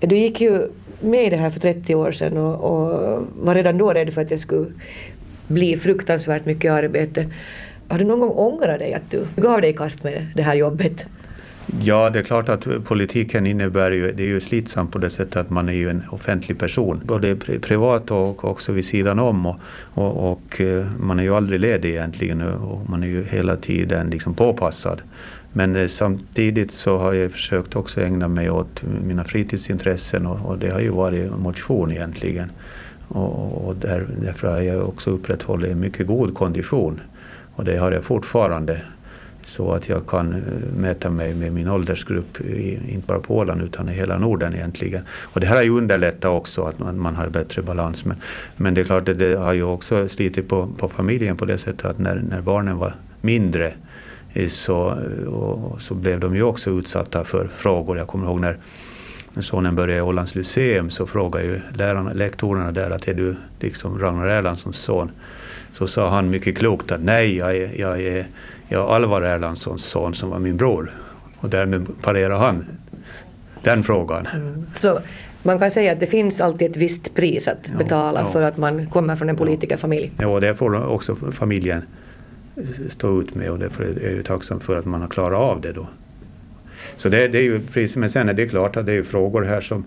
[0.00, 0.68] Du gick ju
[1.00, 4.22] med i det här för 30 år sedan och, och var redan då rädd för
[4.22, 4.66] att det skulle
[5.48, 7.26] bli fruktansvärt mycket arbete.
[7.88, 10.54] Har du någon gång ångrat dig att du gav dig i kast med det här
[10.54, 11.06] jobbet?
[11.80, 15.36] Ja, det är klart att politiken innebär ju, det är ju slitsamt på det sättet
[15.36, 19.46] att man är ju en offentlig person, både privat och också vid sidan om.
[19.46, 19.56] Och,
[19.94, 24.10] och, och eh, man är ju aldrig ledig egentligen och man är ju hela tiden
[24.10, 25.02] liksom påpassad.
[25.52, 30.58] Men eh, samtidigt så har jag försökt också ägna mig åt mina fritidsintressen och, och
[30.58, 32.50] det har ju varit motion egentligen.
[33.08, 37.00] Och, och där, därför har jag också upprätthållit en mycket god kondition.
[37.54, 38.80] Och det har jag fortfarande
[39.48, 40.40] så att jag kan eh,
[40.76, 42.40] mäta mig med min åldersgrupp,
[42.88, 45.02] inte bara på Åland utan i hela Norden egentligen.
[45.10, 48.04] Och det här har ju underlättat också att man, man har bättre balans.
[48.04, 48.16] Men,
[48.56, 51.58] men det är klart att det har ju också slitit på, på familjen på det
[51.58, 53.72] sättet att när, när barnen var mindre
[54.32, 54.76] eh, så,
[55.26, 57.98] och, så blev de ju också utsatta för frågor.
[57.98, 58.56] Jag kommer ihåg när
[59.34, 63.36] när sonen började i Ålands Lyceum så frågade ju lärarna, lektorerna där att är du
[63.60, 65.10] liksom Ragnar Erlandssons son?
[65.72, 68.26] Så sa han mycket klokt att nej, jag är, jag är
[68.68, 70.92] ja, Alvar Erlandssons son som var min bror.
[71.40, 72.64] Och därmed parerade han
[73.62, 74.26] den frågan.
[74.34, 74.66] Mm.
[74.76, 75.00] Så
[75.42, 78.32] man kan säga att det finns alltid ett visst pris att betala ja.
[78.32, 80.12] för att man kommer från en politikerfamilj?
[80.18, 81.82] Ja, det får också familjen
[82.88, 85.60] stå ut med och därför är jag ju tacksam för att man har klarat av
[85.60, 85.86] det då.
[86.96, 89.42] Så det, det är ju precis, men sen är det klart att det är frågor
[89.42, 89.84] här som,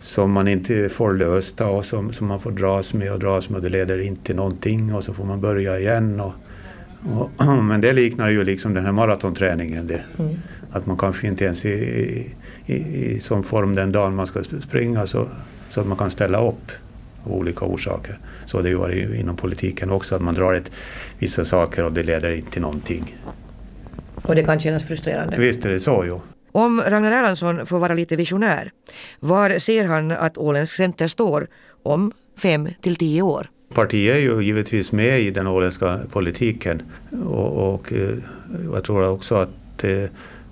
[0.00, 3.56] som man inte får lösta och som, som man får dras med och dras med
[3.56, 6.20] och det leder inte till någonting och så får man börja igen.
[6.20, 6.32] Och,
[7.08, 9.86] och, men det liknar ju liksom den här maratonträningen.
[9.86, 10.36] Det, mm.
[10.72, 12.26] Att man kanske inte ens i,
[12.66, 15.28] i, i sån form den dagen man ska springa så,
[15.68, 16.72] så att man kan ställa upp
[17.24, 18.18] av olika orsaker.
[18.46, 20.70] Så det har ju varit inom politiken också, att man drar ett,
[21.18, 23.16] vissa saker och det leder inte till någonting.
[24.22, 25.36] Och det kan kännas frustrerande.
[25.36, 26.20] Visst är det så, jo.
[26.52, 28.70] Om Ragnar Erlandsson får vara lite visionär,
[29.20, 31.46] var ser han att Åländsk Center står
[31.82, 33.50] om fem till tio år?
[33.74, 36.82] Partiet är ju givetvis med i den åländska politiken
[37.24, 38.16] och, och eh,
[38.72, 40.04] jag tror också att eh,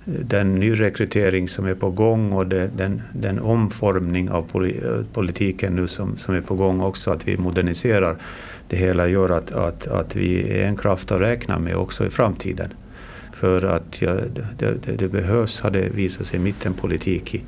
[0.05, 4.51] den nyrekrytering som är på gång och den, den omformning av
[5.13, 8.15] politiken nu som, som är på gång också, att vi moderniserar
[8.67, 12.09] det hela gör att, att, att vi är en kraft att räkna med också i
[12.09, 12.73] framtiden.
[13.33, 14.13] För att ja,
[14.57, 17.41] det, det, det, behövs, har det visat sig, mittenpolitik i,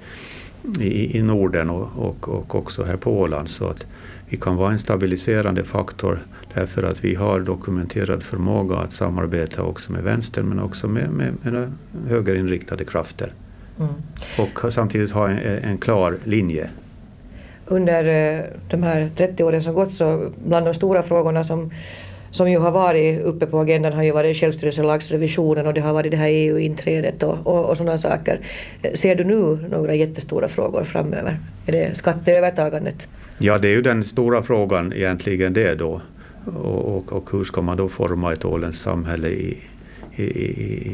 [0.79, 3.49] i, i Norden och, och, och också här på Åland.
[3.49, 3.86] Så att
[4.32, 9.91] vi kan vara en stabiliserande faktor därför att vi har dokumenterad förmåga att samarbeta också
[9.91, 11.72] med vänster men också med, med, med
[12.08, 13.34] högerinriktade krafter.
[13.80, 13.94] Mm.
[14.38, 16.70] Och samtidigt ha en, en klar linje
[17.65, 21.72] under eh, de här 30 åren som gått så bland de stora frågorna som
[22.32, 26.12] som ju har varit uppe på agendan har ju varit självstyrelselagsrevisionen och det har varit
[26.12, 28.39] det här EU-inträdet och, och, och sådana saker.
[28.94, 31.39] Ser du nu några jättestora frågor framöver?
[31.65, 33.08] Är det skatteövertagandet?
[33.43, 36.01] Ja, det är ju den stora frågan egentligen det då.
[36.45, 39.58] Och, och, och hur ska man då forma ett åländskt samhälle i,
[40.15, 40.45] i, i,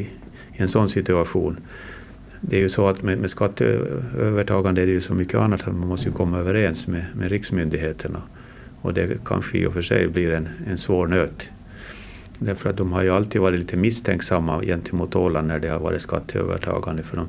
[0.01, 0.09] i,
[0.53, 1.59] en sån situation?
[2.41, 5.75] Det är ju så att med, med skatteövertagande är det ju så mycket annat att
[5.75, 8.21] man måste ju komma överens med, med riksmyndigheterna.
[8.81, 11.49] Och det kanske i och för sig blir en, en svår nöt.
[12.39, 16.01] Därför att de har ju alltid varit lite misstänksamma gentemot Åland när det har varit
[16.01, 17.03] skatteövertagande.
[17.03, 17.27] För de,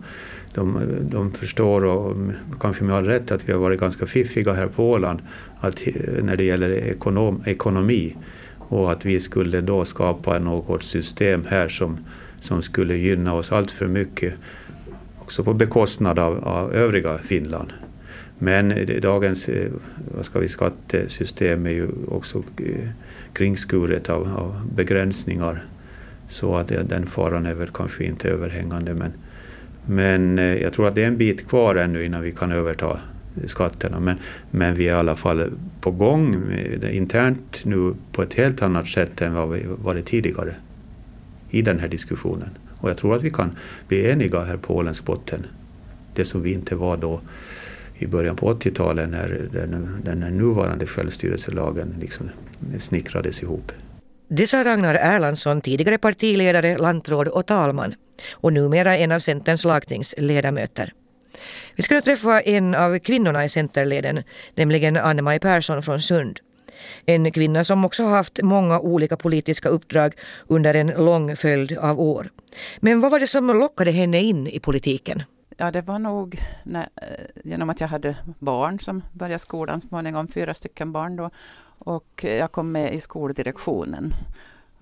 [0.58, 2.16] de, de förstår, och
[2.60, 5.20] kanske med all rätt, att vi har varit ganska fiffiga här på Åland
[5.60, 5.82] att,
[6.22, 8.16] när det gäller ekonom, ekonomi.
[8.58, 11.98] Och att vi skulle då skapa något system här som,
[12.40, 14.34] som skulle gynna oss allt för mycket.
[15.18, 17.72] Också på bekostnad av, av övriga Finland.
[18.38, 19.70] Men dagens eh,
[20.16, 22.88] vad ska vi, skattesystem är ju också eh,
[23.32, 25.64] kringskuret av, av begränsningar.
[26.28, 28.94] Så att den faran är väl kanske inte överhängande.
[28.94, 29.12] Men,
[29.88, 33.00] men eh, jag tror att det är en bit kvar ännu innan vi kan överta
[33.46, 34.00] skatterna.
[34.00, 34.16] Men,
[34.50, 36.36] men vi är i alla fall på gång
[36.90, 40.54] internt nu på ett helt annat sätt än vad vi varit tidigare
[41.50, 42.48] i den här diskussionen.
[42.80, 43.50] Och jag tror att vi kan
[43.88, 45.46] bli eniga här på åländsk botten.
[46.14, 47.20] Det som vi inte var då
[47.98, 52.30] i början på 80-talet när den, den nuvarande självstyrelselagen liksom
[52.78, 53.72] snickrades ihop.
[54.28, 57.94] Det sa Ragnar Erlandsson, tidigare partiledare, lantråd och talman
[58.32, 60.92] och numera en av Centerns lagtingsledamöter.
[61.76, 64.22] Vi ska nu träffa en av kvinnorna i Centerleden,
[64.54, 66.40] nämligen Anne-Maj Persson från Sund.
[67.06, 70.14] En kvinna som också haft många olika politiska uppdrag
[70.46, 72.30] under en lång följd av år.
[72.80, 75.22] Men vad var det som lockade henne in i politiken?
[75.56, 80.28] Ja, det var nog när, eh, genom att jag hade barn som började skolan småningom,
[80.28, 81.30] fyra stycken barn då.
[81.78, 84.14] Och jag kom med i skoldirektionen.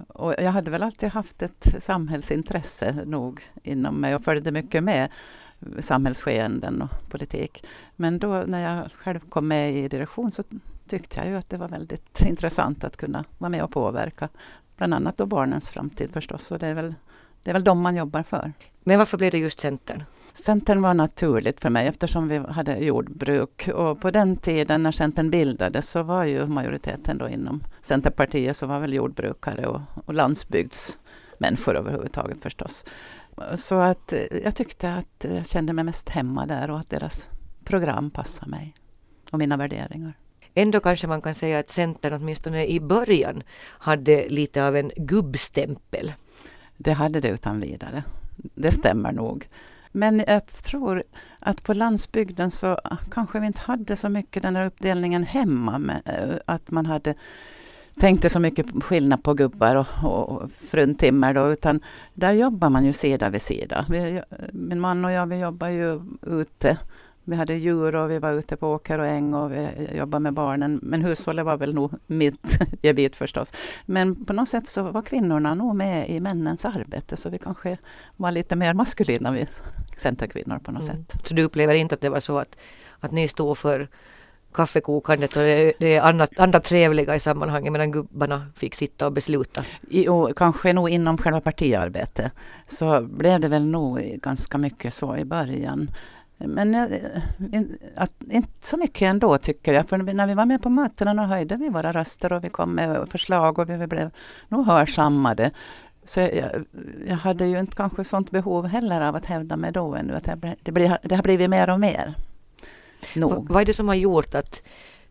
[0.08, 5.08] Och jag hade väl alltid haft ett samhällsintresse nog inom mig och följde mycket med
[5.80, 7.66] samhällsskeenden och politik.
[7.96, 10.42] Men då när jag själv kom med i direktion så
[10.88, 14.28] tyckte jag ju att det var väldigt intressant att kunna vara med och påverka.
[14.76, 16.50] Bland annat då barnens framtid förstås.
[16.50, 16.94] Och det är väl,
[17.42, 18.52] det är väl de man jobbar för.
[18.84, 20.02] Men varför blev det just Centern?
[20.36, 23.68] Centern var naturligt för mig eftersom vi hade jordbruk.
[23.68, 28.66] Och på den tiden när Centern bildades så var ju majoriteten då inom Centerpartiet så
[28.66, 32.84] var väl jordbrukare och, och landsbygdsmänniskor överhuvudtaget förstås.
[33.56, 37.28] Så att eh, jag tyckte att jag kände mig mest hemma där och att deras
[37.64, 38.74] program passade mig
[39.30, 40.12] och mina värderingar.
[40.54, 46.12] Ändå kanske man kan säga att Centern åtminstone i början hade lite av en gubbstämpel.
[46.76, 48.04] Det hade det utan vidare.
[48.54, 49.48] Det stämmer nog.
[49.96, 51.02] Men jag tror
[51.40, 52.78] att på landsbygden så
[53.10, 55.78] kanske vi inte hade så mycket den här uppdelningen hemma.
[55.78, 57.14] Med, eh, att man hade
[58.00, 61.80] tänkte så mycket skillnad på gubbar och, och fruntimmer då, utan
[62.14, 63.86] där jobbar man ju sida vid sida.
[63.88, 66.78] Vi, eh, min man och jag, vi jobbar ju ute
[67.28, 70.32] vi hade djur och vi var ute på åker och äng och vi jobbade med
[70.32, 70.80] barnen.
[70.82, 73.52] Men hushållet var väl nog mitt gebit förstås.
[73.86, 77.78] Men på något sätt så var kvinnorna nog med i männens arbete så vi kanske
[78.16, 79.46] var lite mer maskulina, vi
[79.96, 80.96] centerkvinnor på något mm.
[80.96, 81.28] sätt.
[81.28, 82.58] Så du upplever inte att det var så att,
[83.00, 83.88] att ni stod för
[84.56, 89.12] kaffekokandet och det, det är annat, andra trevliga i sammanhanget medan gubbarna fick sitta och
[89.12, 89.64] besluta?
[89.88, 92.32] Jo, kanske nog inom själva partiarbetet
[92.66, 95.90] så blev det väl nog ganska mycket så i början.
[96.38, 97.00] Men eh,
[97.96, 99.88] att, inte så mycket ändå tycker jag.
[99.88, 103.08] För när vi var med på mötena höjde vi våra röster och vi kom med
[103.08, 104.10] förslag och vi blev
[104.48, 105.50] nog hörsammade.
[106.04, 106.64] Så jag,
[107.08, 110.14] jag, hade ju inte kanske sånt behov heller av att hävda mig då ännu.
[110.14, 110.28] Att
[110.62, 112.14] det, blir, det har blivit mer och mer.
[113.14, 113.48] Nog.
[113.50, 114.62] Vad är det som har gjort att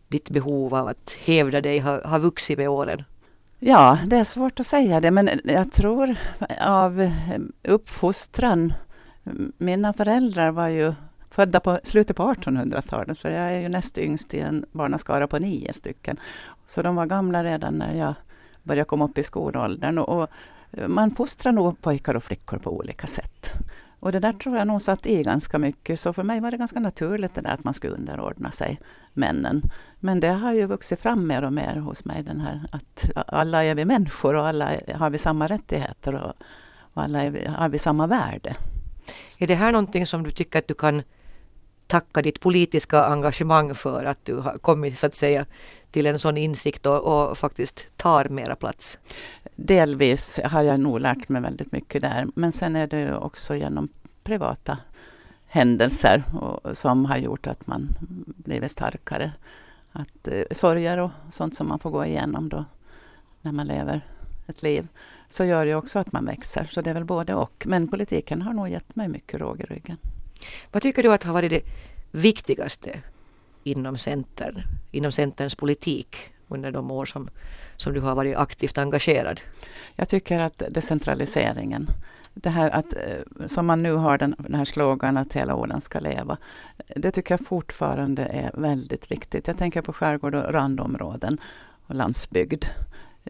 [0.08, 3.04] ditt behov av att hävda dig har, har vuxit med åren?
[3.58, 6.16] Ja, det är svårt att säga det, men jag tror
[6.60, 7.10] av
[7.62, 8.72] uppfostran.
[9.58, 10.94] Mina föräldrar var ju
[11.36, 15.38] födda på slutet på 1800-talet, för jag är ju näst yngst i en barnaskara på
[15.38, 16.16] nio stycken.
[16.66, 18.14] Så de var gamla redan när jag
[18.62, 19.98] började komma upp i skolåldern.
[19.98, 20.28] Och, och
[20.86, 23.52] man fostrar nog pojkar och flickor på olika sätt.
[24.00, 26.00] Och det där tror jag nog satt i ganska mycket.
[26.00, 28.80] Så för mig var det ganska naturligt det där att man skulle underordna sig
[29.12, 29.62] männen.
[30.00, 32.22] Men det har ju vuxit fram mer och mer hos mig.
[32.22, 36.32] Den här att alla är vi människor och alla har vi samma rättigheter och,
[36.94, 38.56] alla är, har vi samma värde.
[39.40, 41.02] Är det här någonting som du tycker att du kan
[41.86, 45.46] tacka ditt politiska engagemang för att du har kommit så att säga
[45.90, 48.98] till en sån insikt och, och, faktiskt tar mera plats?
[49.56, 52.26] Delvis har jag nog lärt mig väldigt mycket där.
[52.34, 53.88] Men sen är det också genom
[54.24, 54.78] privata
[55.46, 57.88] händelser och, som har gjort att man
[58.36, 59.32] blivit starkare.
[59.92, 62.64] Att eh, sorger och sånt som man får gå igenom då
[63.42, 64.00] när man lever
[64.46, 64.88] ett liv
[65.28, 66.64] så gör det också att man växer.
[66.64, 67.64] Så det är väl både och.
[67.66, 69.96] Men politiken har nog gett mig mycket råg i ryggen.
[70.72, 71.62] Vad tycker du att har varit det
[72.10, 73.00] viktigaste
[73.64, 76.16] inom Centern, inom Centerns politik
[76.48, 77.30] under de år som,
[77.76, 79.40] som du har varit aktivt engagerad?
[79.96, 81.90] Jag tycker att decentraliseringen,
[82.34, 85.80] det här att, eh, som man nu har den, den här slogan att hela Orden
[85.80, 86.36] ska leva,
[86.96, 89.46] det tycker jag fortfarande är väldigt viktigt.
[89.46, 91.38] Jag tänker på skärgård och randområden
[91.86, 92.64] och landsbygd.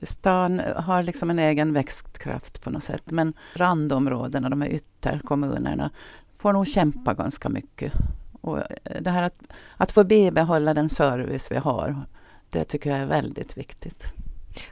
[0.03, 3.03] Stan har liksom en egen växtkraft på något sätt.
[3.11, 5.91] Men randområdena, de här ytterkommunerna,
[6.39, 7.93] får nog kämpa ganska mycket.
[8.41, 8.63] Och
[9.01, 9.43] det här att,
[9.77, 12.07] att få bibehålla den service vi har,
[12.51, 14.05] det tycker jag är väldigt viktigt.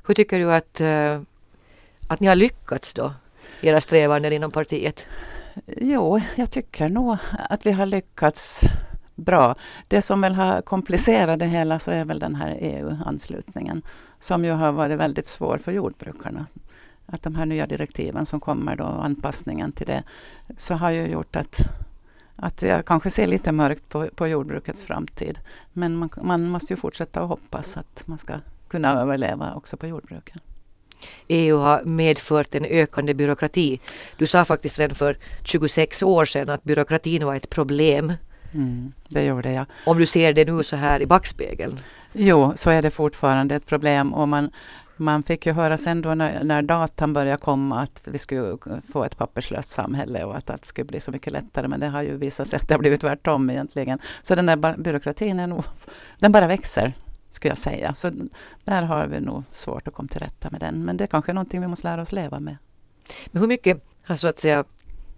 [0.06, 1.20] Hur tycker du att, uh,
[2.08, 3.12] att ni har lyckats då,
[3.60, 5.06] era strävanden inom partiet?
[5.66, 7.16] Jo, jag tycker nog
[7.48, 8.60] att vi har lyckats
[9.14, 9.54] bra.
[9.88, 13.82] Det som väl har komplicerat det hela så är väl den här EU-anslutningen
[14.20, 16.46] som ju har varit väldigt svår för jordbrukarna.
[17.06, 20.02] Att de här nya direktiven som kommer då, anpassningen till det,
[20.56, 21.60] så har ju gjort att,
[22.36, 25.38] att jag kanske ser lite mörkt på, på jordbrukets framtid.
[25.72, 29.86] Men man, man måste ju fortsätta att hoppas att man ska kunna överleva också på
[29.86, 30.42] jordbruket.
[31.28, 33.80] EU har medfört en ökande byråkrati.
[34.16, 38.12] Du sa faktiskt redan för 26 år sedan att byråkratin var ett problem.
[38.54, 39.66] Mm, det gjorde jag.
[39.86, 41.78] Om du ser det nu så här i backspegeln?
[42.12, 44.50] Jo, så är det fortfarande ett problem och man,
[44.96, 48.58] man fick ju höra sen då när, när datan började komma att vi skulle
[48.92, 51.68] få ett papperslöst samhälle och att allt skulle bli så mycket lättare.
[51.68, 53.98] Men det har ju visat sig att det har blivit tvärtom egentligen.
[54.22, 55.64] Så den där byråkratin är nog,
[56.18, 56.92] den bara växer
[57.30, 57.94] skulle jag säga.
[57.94, 58.10] Så
[58.64, 60.84] där har vi nog svårt att komma till rätta med den.
[60.84, 62.56] Men det är kanske är någonting vi måste lära oss leva med.
[63.26, 64.64] Men hur mycket har så att säga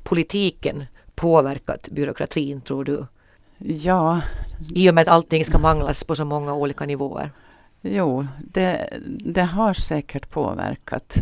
[0.03, 0.85] politiken
[1.15, 3.07] påverkat byråkratin tror du?
[3.59, 4.21] Ja.
[4.75, 7.33] I och med att allting ska manglas på så många olika nivåer.
[7.81, 11.17] Jo, det, det har säkert påverkat.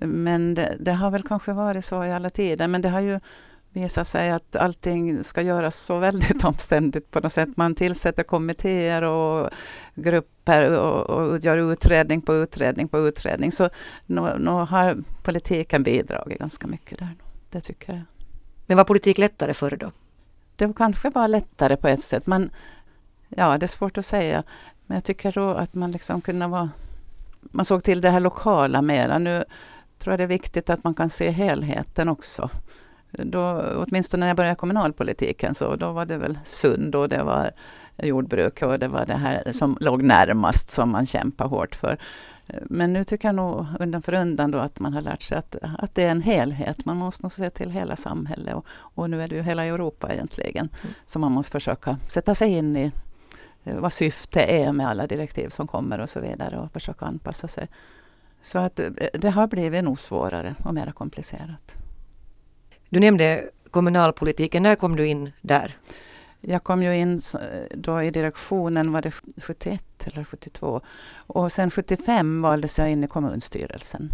[0.00, 2.68] Men det, det, har väl kanske varit så i alla tider.
[2.68, 3.20] Men det har ju
[3.74, 7.48] visat sig att allting ska göras så väldigt omständigt på något sätt.
[7.56, 9.50] Man tillsätter kommittéer och
[9.94, 13.52] grupper och, och gör utredning på utredning på utredning.
[13.52, 13.70] Så
[14.06, 14.20] nu,
[14.50, 17.14] har politiken bidragit ganska mycket där.
[17.50, 18.02] Det tycker jag.
[18.66, 19.92] Men var politik lättare förr då?
[20.56, 22.26] Det kanske var lättare på ett sätt.
[22.26, 22.50] Men
[23.28, 24.42] ja, det är svårt att säga.
[24.86, 26.70] Men jag tycker då att man liksom kunde vara...
[27.40, 29.18] Man såg till det här lokala mera.
[29.18, 29.44] Nu
[29.98, 32.50] tror jag det är viktigt att man kan se helheten också.
[33.10, 37.50] Då, åtminstone när jag började kommunalpolitiken så då var det väl Sund och det var
[38.02, 41.98] jordbruk och det var det här som låg närmast som man kämpar hårt för.
[42.46, 45.56] Men nu tycker jag nog undan för undan då att man har lärt sig att,
[45.78, 46.84] att det är en helhet.
[46.84, 50.12] Man måste nog se till hela samhället och, och nu är det ju hela Europa
[50.12, 50.68] egentligen.
[50.82, 50.94] Mm.
[51.06, 52.92] Så man måste försöka sätta sig in i
[53.64, 57.68] vad syftet är med alla direktiv som kommer och så vidare och försöka anpassa sig.
[58.40, 61.76] Så att eh, det har blivit nog svårare och mer komplicerat.
[62.88, 64.62] Du nämnde kommunalpolitiken.
[64.62, 65.76] När kom du in där?
[66.40, 67.20] Jag kom ju in
[67.74, 70.80] då i direktionen, var det 71 eller 72.
[71.26, 74.12] Och sen 75 valdes jag in i kommunstyrelsen.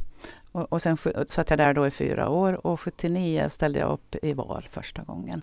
[0.53, 0.97] Och, och sen
[1.29, 5.03] satt jag där då i fyra år och 79 ställde jag upp i val första
[5.03, 5.43] gången.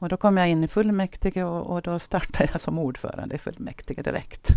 [0.00, 3.38] Och då kom jag in i fullmäktige och, och, då startade jag som ordförande i
[3.38, 4.48] fullmäktige direkt.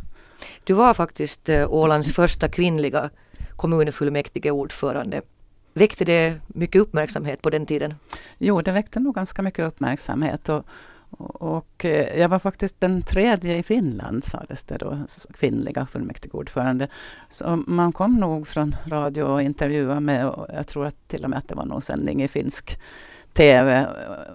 [0.63, 3.09] Du var faktiskt eh, Ålands första kvinnliga
[3.55, 5.21] kommunfullmäktigeordförande.
[5.73, 7.95] Väckte det mycket uppmärksamhet på den tiden?
[8.37, 10.49] Jo, det väckte nog ganska mycket uppmärksamhet.
[10.49, 10.65] Och,
[11.17, 14.97] Och eh, jag var faktiskt den tredje i Finland, sades det då,
[15.33, 16.87] kvinnliga fullmäktigeordförande.
[17.29, 21.29] Så man kom nog från radio och intervjuade med, och jag tror att till och
[21.29, 22.79] med att det var någon sändning i finsk
[23.33, 23.87] TV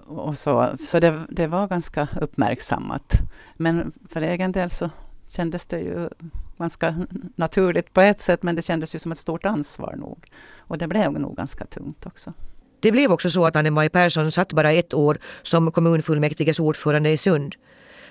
[0.07, 0.75] och så.
[0.87, 3.19] Så det, det var ganska uppmärksammat.
[3.57, 4.89] Men för egen del så
[5.27, 6.09] kändes det ju
[6.57, 6.95] ganska
[7.35, 10.31] naturligt på ett sätt, men det kändes ju som ett stort ansvar nog.
[10.57, 12.33] Och det blev nog ganska tungt också.
[12.79, 17.17] Det blev också så att Anne-Maj Persson satt bara ett år som kommunfullmäktiges ordförande i
[17.17, 17.55] Sund.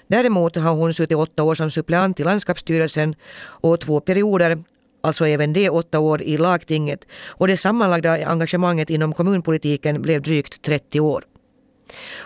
[0.07, 4.65] Däremot har hon suttit åtta år som suppleant i landskapsstyrelsen och två perioder,
[5.01, 10.63] alltså även det åtta år i lagtinget och det sammanlagda engagemanget inom kommunpolitiken blev drygt
[10.63, 11.25] 30 år.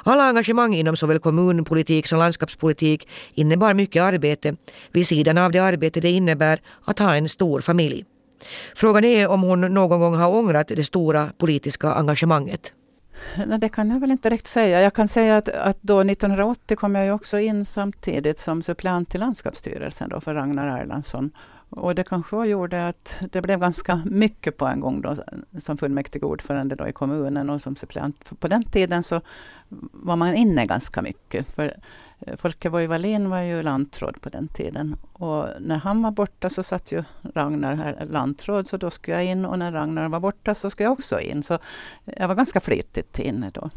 [0.04, 4.56] Alla engagemang inom såväl kommunpolitik som landskapspolitik innebar mycket arbete
[4.92, 8.04] vid sidan av det arbete det innebär att ha en stor familj.
[8.74, 12.72] Frågan är om hon någon gång har ångrat det stora politiska engagemanget.
[13.46, 14.82] Nej, det kan jag väl inte riktigt säga.
[14.82, 19.10] Jag kan säga att, att då 1980 kom jag ju också in samtidigt som suppleant
[19.10, 21.30] till landskapsstyrelsen då för Ragnar Erlandsson.
[21.76, 25.16] Och det kanske gjorde att det blev ganska mycket på en gång då,
[25.58, 28.40] som fullmäktigeordförande då i kommunen och som suppleant.
[28.40, 29.20] På den tiden så
[29.92, 31.46] var man inne ganska mycket.
[31.54, 31.76] För
[32.18, 34.96] eh, Folke Voivalin var ju lantråd på den tiden.
[35.12, 37.04] Och när han var borta så satt ju
[37.34, 39.44] Ragnar här eh, lantråd, så då skulle jag in.
[39.44, 41.42] Och när Ragnar var borta så skulle jag också in.
[41.42, 41.58] Så
[42.04, 43.70] jag var ganska flitigt inne då.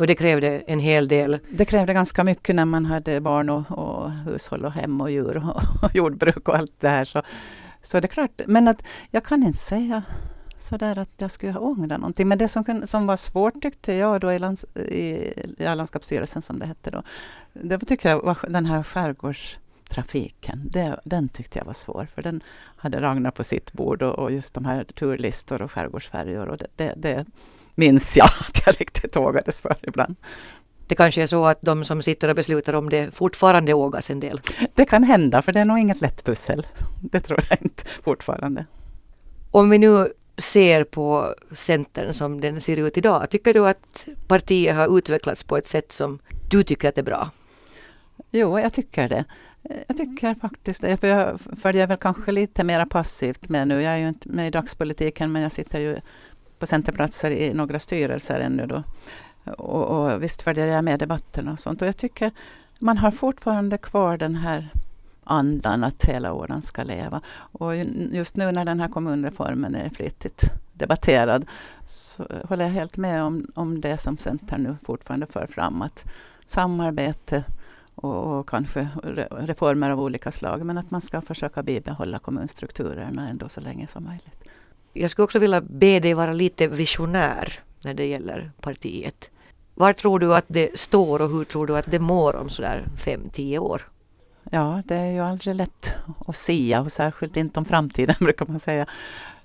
[0.00, 1.38] Och det krävde en hel del?
[1.50, 5.36] Det krävde ganska mycket när man hade barn och, och hushåll och hem och djur
[5.36, 7.04] och, och jordbruk och allt det här.
[7.04, 7.22] Så,
[7.82, 10.02] så det är klart, men att jag kan inte säga
[10.56, 12.28] sådär att jag skulle ha ångrat någonting.
[12.28, 16.58] Men det som, som var svårt tyckte jag då i, lands, i, i landskapsstyrelsen som
[16.58, 17.02] det hette då.
[17.52, 20.68] Det tyckte jag var den här skärgårdstrafiken.
[20.70, 22.08] Det, den tyckte jag var svår.
[22.14, 22.42] För den
[22.76, 26.48] hade Ragnar på sitt bord och, och just de här turlistor och skärgårdsfärjor.
[26.48, 27.26] Och det, det, det
[27.80, 30.16] minns jag att jag riktigt ågades för ibland.
[30.86, 34.20] Det kanske är så att de som sitter och beslutar om det fortfarande ågas en
[34.20, 34.40] del?
[34.74, 36.66] Det kan hända, för det är nog inget lätt pussel.
[37.00, 38.66] Det tror jag inte fortfarande.
[39.50, 43.30] Om vi nu ser på Centern som den ser ut idag.
[43.30, 46.18] Tycker du att partiet har utvecklats på ett sätt som
[46.50, 47.30] du tycker att är bra?
[48.30, 49.24] Jo, jag tycker det.
[49.86, 50.96] Jag tycker faktiskt det.
[50.96, 53.82] För jag följer väl kanske lite mer passivt med nu.
[53.82, 55.96] Jag är ju inte med i dagspolitiken men jag sitter ju
[56.60, 58.82] på centerplatser i några styrelser ännu då.
[59.44, 61.82] Och, och visst följer jag med debatterna och sånt.
[61.82, 62.32] Och jag tycker
[62.78, 64.68] man har fortfarande kvar den här
[65.24, 67.20] andan att hela åren ska leva.
[67.52, 67.76] Och
[68.12, 71.44] just nu när den här kommunreformen är flitigt debatterad
[71.84, 75.82] så håller jag helt med om, om det som Centern nu fortfarande för fram.
[75.82, 76.04] Att
[76.46, 77.44] samarbete
[77.94, 78.88] och, och kanske
[79.30, 80.64] reformer av olika slag.
[80.64, 84.44] Men att man ska försöka bibehålla kommunstrukturerna ändå så länge som möjligt.
[84.92, 89.30] Jag skulle också vilja be dig vara lite visionär när det gäller partiet.
[89.74, 92.84] Var tror du att det står och hur tror du att det mår om sådär
[93.04, 93.82] fem, tio år?
[94.50, 95.94] Ja, det är ju aldrig lätt
[96.26, 98.86] att sia och särskilt inte om framtiden brukar man säga.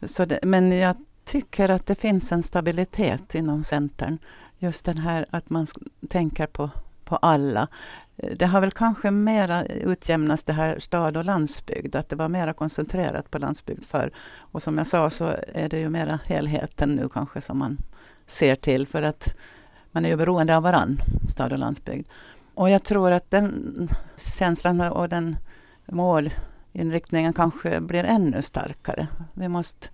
[0.03, 4.17] Så det, men jag tycker att det finns en stabilitet inom Centern.
[4.59, 5.67] Just den här att man
[6.09, 6.69] tänker på,
[7.03, 7.67] på alla.
[8.17, 12.27] Eh, det har väl kanske mera utjämnats det här stad och landsbygd, att det var
[12.27, 14.11] mera koncentrerat på landsbygd förr.
[14.39, 17.77] Och som jag sa så är det ju mera helheten nu kanske som man
[18.25, 19.35] ser till för att
[19.91, 20.99] man är ju beroende av varann,
[21.29, 22.07] stad och landsbygd.
[22.53, 23.89] Och jag tror att den
[24.37, 25.37] känslan och den
[25.85, 29.07] målinriktningen kanske blir ännu starkare.
[29.33, 29.87] Vi måste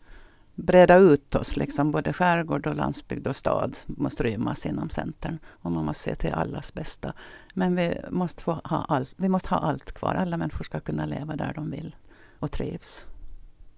[0.55, 5.39] breda ut oss, liksom både skärgård och landsbygd och stad måste rymmas inom Centern.
[5.45, 7.13] Och man måste se till allas bästa.
[7.53, 10.15] Men vi måste, få ha, all, vi måste ha allt kvar.
[10.15, 11.95] Alla människor ska kunna leva där de vill
[12.39, 13.05] och trivs.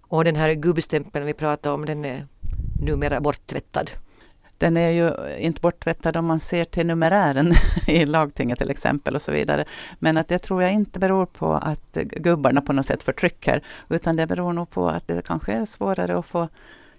[0.01, 2.28] Och den här gubbstämpeln vi pratade om, den är
[2.82, 3.91] numera borttvättad.
[4.64, 7.53] Den är ju inte borttvättad om man ser till numerären
[7.88, 9.66] i lagtinget till exempel och så vidare.
[9.99, 14.16] Men att det tror jag inte beror på att gubbarna på något sätt förtrycker, utan
[14.16, 16.49] det beror nog på att det kanske är svårare att få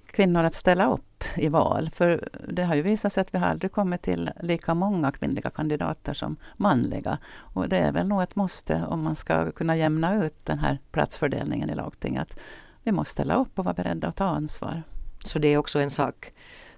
[0.06, 1.90] kvinnor att ställa upp i val.
[1.90, 5.50] För det har ju visat sig att vi har aldrig kommit till lika många kvinnliga
[5.50, 7.18] kandidater som manliga.
[7.36, 10.78] Och det är väl nog ett måste om man ska kunna jämna ut den här
[10.92, 12.40] platsfördelningen i lagtinget.
[12.82, 14.82] Vi måste ställa upp och vara beredda att ta ansvar.
[15.24, 16.32] Så det är också en sak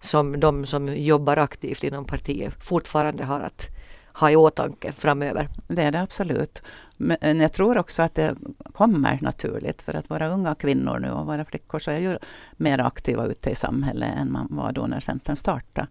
[0.07, 3.69] som de som jobbar aktivt inom partiet fortfarande har att
[4.13, 5.49] ha i åtanke framöver.
[5.69, 6.63] Det är det absolut.
[6.97, 8.35] Men jag tror också att det
[8.73, 12.19] kommer naturligt för att våra unga kvinnor nu och våra flickor så är ju
[12.57, 15.87] mer aktiva ute i samhället än man var då när Centern startade.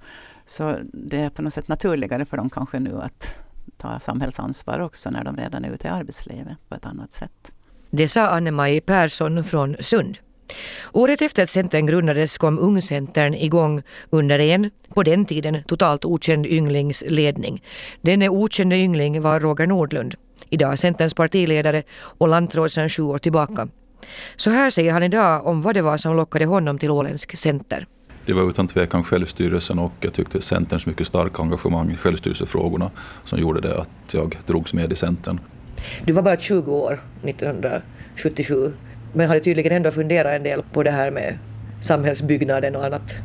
[0.46, 3.34] Så det är på något sätt naturligare för dem kanske nu att
[3.78, 7.52] ta samhällsansvar också när de redan är ute i arbetslivet på ett annat sätt.
[7.90, 10.18] Det sa Anne-Maj Persson från Sund.
[10.94, 16.46] Året efter att Centern grundades kom Ungcentern igång under en, på den tiden, totalt okänd
[16.46, 17.64] ynglings ledning.
[18.02, 20.16] Denne okände yngling var Roger Nordlund,
[20.50, 23.68] idag Centerns partiledare och landråd sedan sju år tillbaka.
[24.36, 27.88] Så här säger han idag om vad det var som lockade honom till Åländsk Center.
[28.26, 32.92] Det var utan tvekan självstyrelsen och jag tyckte Centerns mycket starka engagemang i självstyrelsefrågorna
[33.24, 35.40] som gjorde det att jag drogs med i Centern.
[36.06, 38.74] Du var bara 20 år 1977
[39.16, 41.38] men hade tydligen ändå funderat en del på det här med
[41.82, 43.16] samhällsbyggnaden och annat.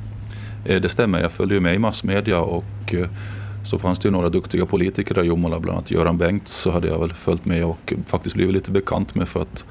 [0.64, 3.08] Eh, det stämmer, jag följde med i massmedia och eh,
[3.64, 6.88] så fanns det ju några duktiga politiker i Jomala, bland annat Göran Bengts, så hade
[6.88, 9.64] jag väl följt med och faktiskt blivit lite bekant med för att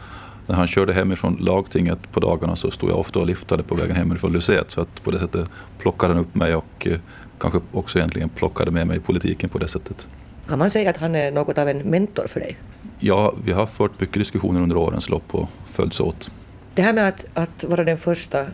[0.48, 3.96] när han körde hemifrån lagtinget på dagarna så stod jag ofta och liftade på vägen
[3.96, 5.50] hemifrån Luset så att på det sättet
[5.80, 7.00] plockade han upp mig och eh,
[7.40, 10.08] kanske också egentligen plockade med mig i politiken på det sättet.
[10.48, 12.58] Kan man säga att han är något av en mentor för dig?
[13.00, 16.32] Ja, vi har fört mycket diskussioner under årens lopp och följts åt.
[16.76, 18.46] Det här med att, att vara den första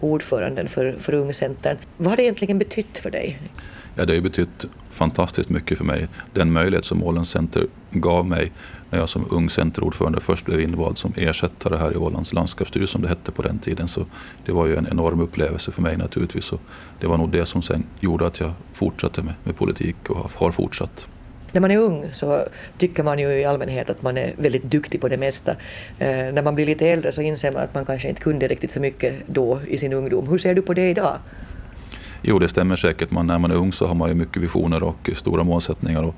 [0.00, 3.40] ordföranden för, för Ungcentern, vad har det egentligen betytt för dig?
[3.94, 6.08] Ja, det har ju betytt fantastiskt mycket för mig.
[6.32, 8.52] Den möjlighet som Ålands Center gav mig
[8.90, 13.02] när jag som ung centerordförande först blev invald som ersättare här i Ålands landskapsstyrelse som
[13.02, 13.88] det hette på den tiden.
[13.88, 14.06] Så
[14.46, 16.52] det var ju en enorm upplevelse för mig naturligtvis.
[16.52, 16.60] Och
[17.00, 20.50] det var nog det som sen gjorde att jag fortsatte med, med politik och har
[20.50, 21.08] fortsatt.
[21.54, 22.44] När man är ung så
[22.78, 25.50] tycker man ju i allmänhet att man är väldigt duktig på det mesta.
[25.98, 28.70] Eh, när man blir lite äldre så inser man att man kanske inte kunde riktigt
[28.70, 30.28] så mycket då i sin ungdom.
[30.28, 31.18] Hur ser du på det idag?
[32.22, 33.10] Jo, det stämmer säkert.
[33.10, 36.02] Man, när man är ung så har man ju mycket visioner och stora målsättningar.
[36.02, 36.14] Och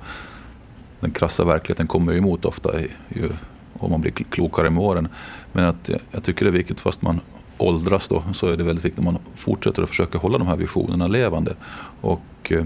[1.01, 3.31] den krassa verkligheten kommer ju emot ofta ju,
[3.73, 5.09] om man blir klokare med åren.
[5.53, 7.21] Men att, jag tycker det är viktigt, fast man
[7.59, 10.57] åldras då, så är det väldigt viktigt att man fortsätter att försöka hålla de här
[10.57, 11.55] visionerna levande.
[12.01, 12.65] Och eh,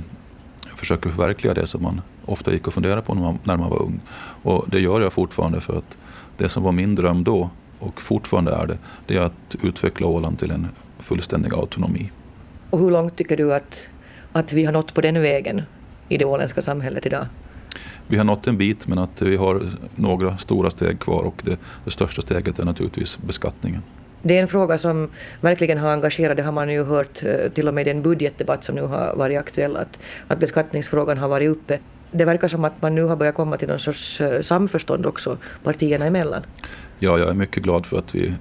[0.76, 2.00] försöker förverkliga det som man
[2.30, 4.00] ofta gick och funderade på när man, när man var ung.
[4.42, 5.98] Och det gör jag fortfarande för att
[6.36, 10.38] det som var min dröm då och fortfarande är det, det är att utveckla Åland
[10.38, 10.68] till en
[10.98, 12.10] fullständig autonomi.
[12.70, 13.80] Och hur långt tycker du att,
[14.32, 15.62] att vi har nått på den vägen
[16.08, 17.26] i det åländska samhället idag?
[18.06, 19.62] Vi har nått en bit men att vi har
[19.94, 23.82] några stora steg kvar och det, det största steget är naturligtvis beskattningen.
[24.22, 25.10] Det är en fråga som
[25.40, 28.64] verkligen har engagerat, det har man ju hört eh, till och med i den budgetdebatt
[28.64, 31.78] som nu har varit aktuell, att, att beskattningsfrågan har varit uppe.
[32.12, 35.36] Det verkar som att man nu har börjat komma till någon sorts eh, samförstånd också
[35.62, 36.42] partierna emellan.
[36.98, 38.34] Ja, jag är mycket glad för att vi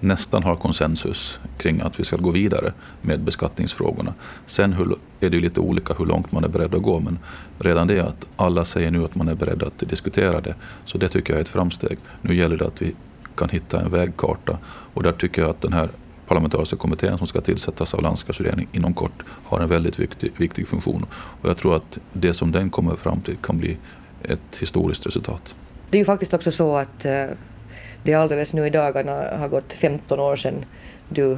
[0.00, 2.72] nästan har konsensus kring att vi ska gå vidare
[3.02, 4.14] med beskattningsfrågorna.
[4.46, 4.72] Sen
[5.20, 7.18] är det ju lite olika hur långt man är beredd att gå men
[7.58, 11.08] redan det att alla säger nu att man är beredd att diskutera det så det
[11.08, 11.98] tycker jag är ett framsteg.
[12.22, 12.94] Nu gäller det att vi
[13.34, 14.58] kan hitta en vägkarta
[14.94, 15.88] och där tycker jag att den här
[16.32, 21.06] parlamentariska kommittén som ska tillsättas av landskapsregeringen inom kort har en väldigt viktig, viktig funktion.
[21.12, 23.76] Och jag tror att det som den kommer fram till kan bli
[24.24, 25.54] ett historiskt resultat.
[25.90, 27.24] Det är ju faktiskt också så att eh,
[28.04, 30.64] det alldeles nu i dagarna har gått 15 år sedan
[31.08, 31.36] du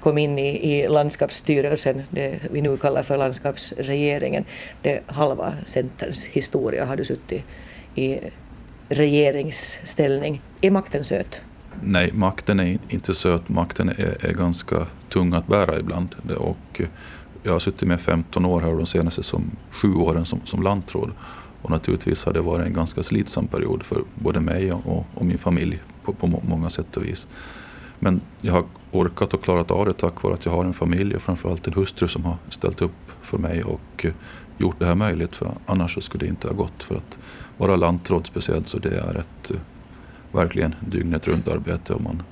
[0.00, 4.44] kom in i, i landskapsstyrelsen, det vi nu kallar för landskapsregeringen.
[4.82, 7.44] Det halva Centerns historia har du suttit
[7.94, 8.18] i
[8.88, 10.42] regeringsställning.
[10.60, 11.40] Är makten söt?
[11.82, 13.48] Nej, makten är inte söt.
[13.48, 16.14] Makten är, är ganska tung att bära ibland.
[16.38, 16.86] Och eh,
[17.42, 20.62] jag har suttit med 15 år här och de senaste som, sju åren som, som
[20.62, 21.10] lantråd.
[21.62, 25.38] Och naturligtvis har det varit en ganska slitsam period för både mig och, och min
[25.38, 27.28] familj på, på många sätt och vis.
[27.98, 31.16] Men jag har orkat och klarat av det tack vare att jag har en familj
[31.16, 34.12] och framförallt en hustru som har ställt upp för mig och eh,
[34.58, 35.36] gjort det här möjligt.
[35.36, 36.82] För annars så skulle det inte ha gått.
[36.82, 37.18] För att
[37.56, 39.56] vara lantråd speciellt så det är ett eh,
[40.38, 41.94] verkligen dygnet runt arbete.
[41.94, 42.22] Och man,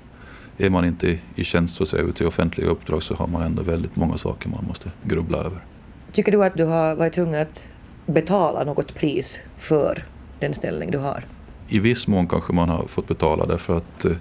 [0.58, 3.42] är man inte i tjänst så att säga, ute i offentliga uppdrag så har man
[3.42, 5.64] ändå väldigt många saker man måste grubbla över.
[6.12, 7.64] Tycker du att du har varit tvungen att
[8.06, 10.04] betala något pris för
[10.40, 11.24] den ställning du har?
[11.68, 14.12] I viss mån kanske man har fått betala därför att eh,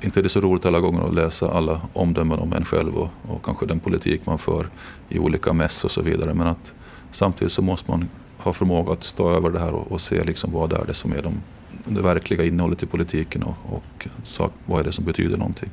[0.00, 3.08] inte är det så roligt alla gånger att läsa alla omdömen om en själv och,
[3.28, 4.68] och kanske den politik man för
[5.08, 6.34] i olika mäss och så vidare.
[6.34, 6.72] Men att
[7.10, 8.08] samtidigt så måste man
[8.38, 10.94] ha förmåga att stå över det här och, och se liksom vad det är det
[10.94, 11.40] som är de,
[11.84, 15.70] det verkliga innehållet i politiken och, och sak, vad är det som betyder någonting.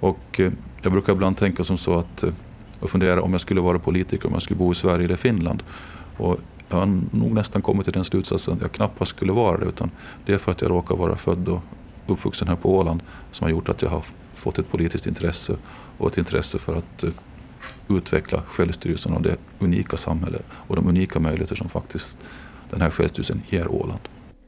[0.00, 0.52] Och eh,
[0.82, 2.32] jag brukar ibland tänka som så att eh,
[2.82, 5.62] och fundera om jag skulle vara politiker, om jag skulle bo i Sverige eller Finland.
[6.16, 6.38] Och
[6.68, 9.66] jag har nog nästan kommit till den slutsatsen att jag knappast skulle vara det.
[9.66, 9.90] Utan
[10.26, 11.62] det är för att jag råkar vara född och
[12.06, 13.02] uppvuxen här på Åland
[13.32, 14.04] som har gjort att jag har
[14.34, 15.56] fått ett politiskt intresse
[15.98, 17.10] och ett intresse för att eh,
[17.88, 22.16] utveckla självstyrelsen och det unika samhället och de unika möjligheter som faktiskt
[22.70, 24.00] den här självstyrelsen ger Åland.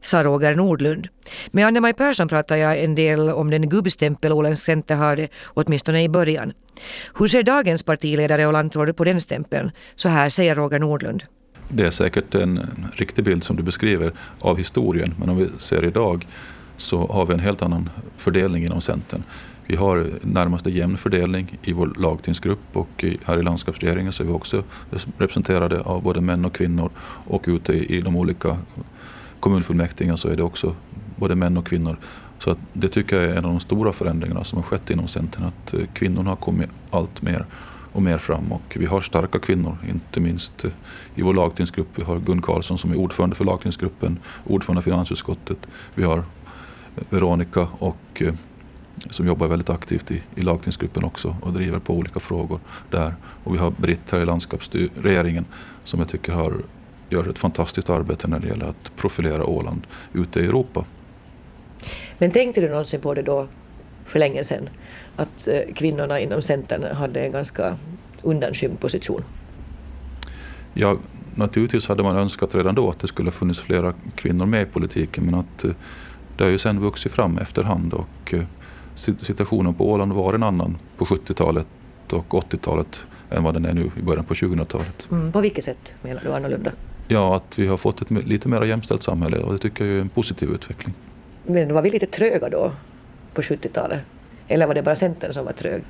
[0.04, 1.08] Sa Roger Nordlund.
[1.50, 6.08] Med Anne-Maj Persson pratade jag en del om den gubbstämpel Ålands Center hade, åtminstone i
[6.08, 6.52] början.
[7.18, 9.70] Hur ser dagens partiledare och lantråd på den stämpeln?
[9.94, 11.24] Så här säger Roger Nordlund.
[11.68, 12.60] Det är säkert en,
[12.94, 15.14] riktig bild som du beskriver av historien.
[15.18, 16.26] Men om vi ser idag
[16.76, 19.22] så har vi en helt annan fördelning inom Centern.
[19.66, 24.32] Vi har närmaste jämn fördelning i vår lagtingsgrupp och här i landskapsregeringen så är vi
[24.32, 24.64] också
[25.18, 26.90] representerade av både män och kvinnor
[27.26, 28.58] och ute i de olika
[29.44, 30.74] kommunfullmäktige så är det också
[31.16, 31.96] både män och kvinnor.
[32.38, 35.08] Så att det tycker jag är en av de stora förändringarna som har skett inom
[35.08, 37.46] Centern, att eh, kvinnorna har kommit allt mer
[37.92, 38.52] och mer fram.
[38.52, 40.70] Och vi har starka kvinnor, inte minst eh,
[41.14, 41.88] i vår lagtingsgrupp.
[41.94, 45.58] Vi har Gun Karlsson som är ordförande för lagtingsgruppen, ordförande för finansutskottet.
[45.94, 46.24] Vi har eh,
[47.10, 48.22] Veronica och
[49.10, 53.14] som jobbar väldigt aktivt i, i lagtingsgruppen också och driver på olika frågor där.
[53.44, 55.44] Och vi har Britt här i landskapsregeringen
[55.84, 56.52] som jag tycker har,
[57.10, 60.84] gör ett fantastiskt arbete när det gäller att profilera Åland ute i Europa.
[62.18, 63.48] Men tänkte du någonsin på det då
[64.04, 64.68] för länge sedan
[65.16, 67.76] att eh, kvinnorna inom Centern hade en ganska
[68.22, 69.24] undanskymd position?
[70.74, 70.96] Ja,
[71.34, 75.24] naturligtvis hade man önskat redan då att det skulle funnits flera kvinnor med i politiken
[75.24, 75.70] men att eh,
[76.36, 78.44] det har ju sen vuxit fram efterhand och eh,
[78.94, 81.66] situationen på Åland var en annan på 70-talet
[82.10, 85.08] och 80-talet än vad den är nu i början på 2000-talet.
[85.10, 86.72] Mm, på vilket sätt menar du annorlunda?
[87.08, 90.00] Ja, att vi har fått ett lite mer jämställt samhälle och det tycker jag är
[90.00, 90.94] en positiv utveckling.
[91.46, 92.72] Men var vi lite tröga då
[93.34, 94.00] på 70-talet?
[94.48, 95.82] Eller var det bara Centern som var trög?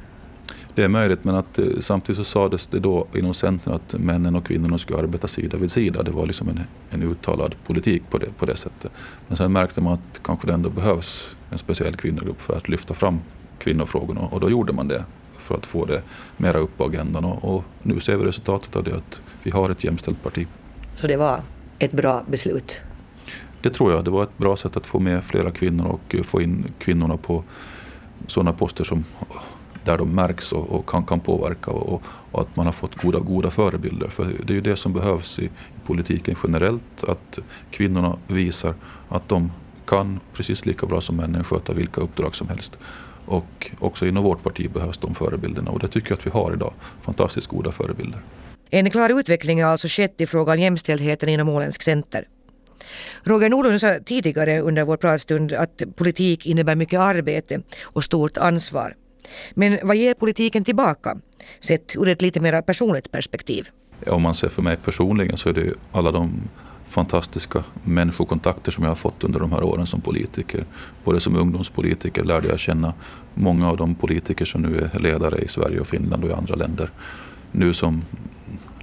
[0.74, 4.36] Det är möjligt, men att, eh, samtidigt så sades det då inom Centern att männen
[4.36, 6.02] och kvinnorna skulle arbeta sida vid sida.
[6.02, 6.60] Det var liksom en,
[6.90, 8.92] en uttalad politik på det, på det sättet.
[9.28, 12.94] Men sen märkte man att kanske det ändå behövs en speciell kvinnogrupp för att lyfta
[12.94, 13.20] fram
[13.58, 15.04] kvinnofrågorna och då gjorde man det
[15.38, 16.02] för att få det
[16.36, 17.24] mera upp på agendan.
[17.24, 20.46] Och, och nu ser vi resultatet av det, att vi har ett jämställt parti.
[20.94, 21.42] Så det var
[21.78, 22.80] ett bra beslut?
[23.62, 24.04] Det tror jag.
[24.04, 27.16] Det var ett bra sätt att få med flera kvinnor och eh, få in kvinnorna
[27.16, 27.44] på
[28.26, 29.36] sådana poster som eh,
[29.84, 33.18] där de märks och, och kan, kan påverka och, och, att man har fått goda,
[33.18, 34.08] goda förebilder.
[34.08, 35.50] För det är ju det som behövs i, i
[35.86, 37.38] politiken generellt, att
[37.70, 38.74] kvinnorna visar
[39.08, 39.50] att de
[39.86, 42.78] kan precis lika bra som männen sköta vilka uppdrag som helst.
[43.26, 46.52] Och också inom vårt parti behövs de förebilderna och det tycker jag att vi har
[46.52, 46.72] idag.
[47.02, 48.20] Fantastiskt goda förebilder.
[48.74, 52.28] En klar utveckling har alltså skett i fråga om jämställdheten inom Åländsk Center.
[53.22, 58.94] Roger Nordlund sa tidigare under vår pratstund att politik innebär mycket arbete och stort ansvar.
[59.54, 61.16] Men vad ger politiken tillbaka,
[61.60, 63.68] sett ur ett lite mer personligt perspektiv?
[64.06, 66.42] Om man ser för mig personligen så är det alla de
[66.88, 70.66] fantastiska människokontakter som jag har fått under de här åren som politiker.
[71.04, 72.94] Både som ungdomspolitiker lärde jag känna
[73.34, 76.54] många av de politiker som nu är ledare i Sverige och Finland och i andra
[76.54, 76.90] länder.
[77.52, 78.04] Nu som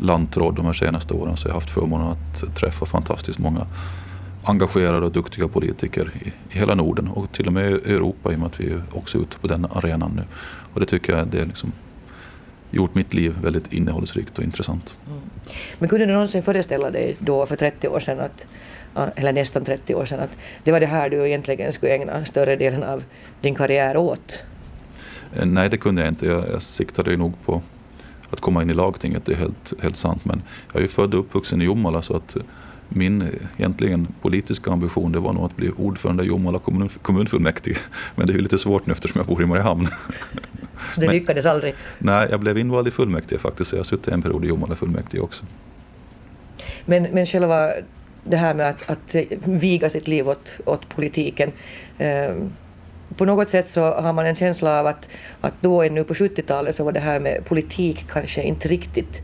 [0.02, 3.68] lantråd de här senaste åren så har jag haft förmånen att träffa fantastiskt många
[4.44, 8.36] engagerade och duktiga politiker i, i, hela Norden och till och med i Europa i
[8.36, 10.24] och med att vi är också ute på den arenan nu.
[10.74, 11.72] Och det tycker jag det är liksom
[12.72, 14.96] gjort mitt liv väldigt innehållsrikt och intressant.
[15.08, 15.22] Mm.
[15.80, 18.46] Men kunde du någonsin föreställa dig då för 30 år sedan, att,
[19.16, 22.56] eller nästan 30 år sedan, att det var det här du egentligen skulle ägna större
[22.56, 23.04] delen av
[23.42, 24.44] din karriär åt?
[25.36, 26.26] Eh, nej, det kunde jag inte.
[26.26, 27.62] Jag, jag siktade nog på
[28.32, 30.26] att komma in i lagtinget, det är helt, helt sant.
[30.26, 32.38] Men jag är ju född och uppvuxen i Jomala så att
[32.90, 37.78] min egentligen politiska ambition det var nog att bli ordförande i Jomala kommun, kommunfullmäktige.
[38.16, 39.88] Men det är ju lite svårt nu eftersom jag bor i Mariehamn.
[40.96, 41.74] Så det Men, lyckades aldrig?
[42.00, 43.70] Nej, jag blev invald i fullmäktige faktiskt.
[43.70, 45.46] Så jag har suttit en period i Jomala fullmäktige också.
[46.86, 47.72] Men, men själva
[48.24, 49.16] det här med att, att
[49.46, 51.52] viga sitt liv åt, åt politiken.
[51.98, 52.34] Eh,
[53.18, 55.10] på något sätt så har man en känsla av att,
[55.42, 59.22] att då ännu på 70-talet så var det här med politik kanske inte riktigt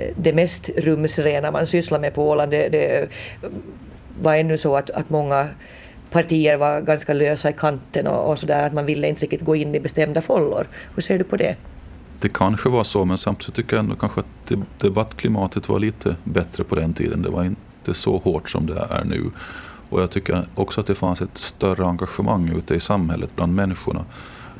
[0.00, 2.50] eh, det mest rumsrena man sysslar med på Åland.
[2.50, 3.08] Det, det
[4.20, 5.48] var ännu så att, att många
[6.10, 9.56] partier var ganska lösa i kanten och, och sådär, att man ville inte riktigt gå
[9.56, 10.66] in i bestämda fållor.
[10.94, 11.56] Hur ser du på det?
[12.20, 16.64] Det kanske var så, men samtidigt tycker jag ändå kanske att debattklimatet var lite bättre
[16.64, 17.22] på den tiden.
[17.22, 19.30] Det var inte så hårt som det är nu.
[19.94, 24.04] Och jag tycker också att det fanns ett större engagemang ute i samhället bland människorna.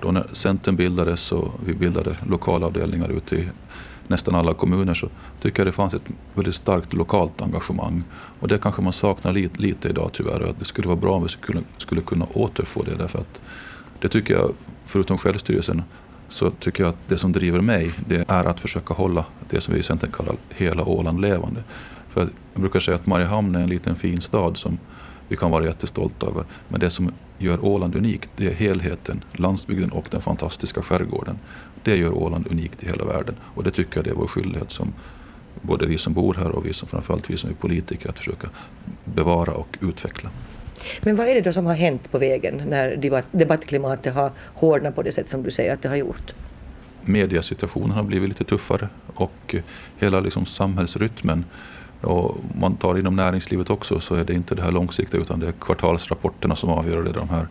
[0.01, 3.49] Då när Centern bildades och vi bildade lokalavdelningar ute i
[4.07, 5.09] nästan alla kommuner så
[5.41, 6.03] tycker jag det fanns ett
[6.35, 8.05] väldigt starkt lokalt engagemang.
[8.41, 10.55] Och det kanske man saknar lite, lite idag tyvärr.
[10.59, 13.41] Det skulle vara bra om vi skulle, skulle kunna återfå det därför att
[14.01, 14.53] det tycker jag,
[14.87, 15.82] förutom självstyrelsen,
[16.28, 19.74] så tycker jag att det som driver mig det är att försöka hålla det som
[19.74, 21.62] vi i Centern kallar hela Åland levande.
[22.09, 24.78] För jag brukar säga att Mariehamn är en liten fin stad som
[25.29, 26.45] vi kan vara jättestolta över.
[26.68, 31.39] Men det som gör Åland unikt det är helheten, landsbygden och den fantastiska skärgården.
[31.83, 34.72] Det gör Åland unikt i hela världen och det tycker jag det är vår skyldighet
[34.72, 34.93] som
[35.62, 38.49] både vi som bor här och vi som framförallt vi som är politiker att försöka
[39.05, 40.31] bevara och utveckla.
[41.01, 42.97] Men vad är det då som har hänt på vägen när
[43.33, 46.35] debattklimatet har hårdnat på det sätt som du säger att det har gjort?
[47.03, 49.55] Mediasituationen har blivit lite tuffare och
[49.97, 51.45] hela liksom samhällsrytmen
[52.05, 55.49] och man tar inom näringslivet också så är det inte det här långsiktiga utan det
[55.49, 57.47] är kvartalsrapporterna som avgör det, de här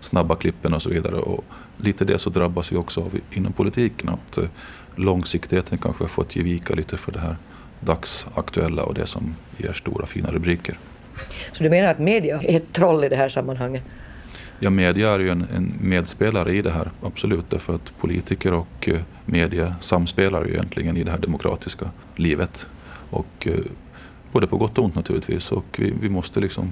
[0.00, 1.16] snabba klippen och så vidare.
[1.16, 1.44] Och
[1.76, 4.08] lite det så drabbas vi också av inom politiken.
[4.08, 4.38] Att
[4.94, 7.36] långsiktigheten kanske har fått ge vika lite för det här
[7.80, 10.78] dagsaktuella och det som ger stora fina rubriker.
[11.52, 13.82] Så du menar att media är ett troll i det här sammanhanget?
[14.58, 17.50] Ja, media är ju en, en medspelare i det här, absolut.
[17.50, 22.68] Därför att politiker och eh, media samspelar ju egentligen i det här demokratiska livet.
[23.10, 23.54] Och, eh,
[24.36, 25.52] både på gott och ont naturligtvis.
[25.52, 26.70] Och vi, vi måste liksom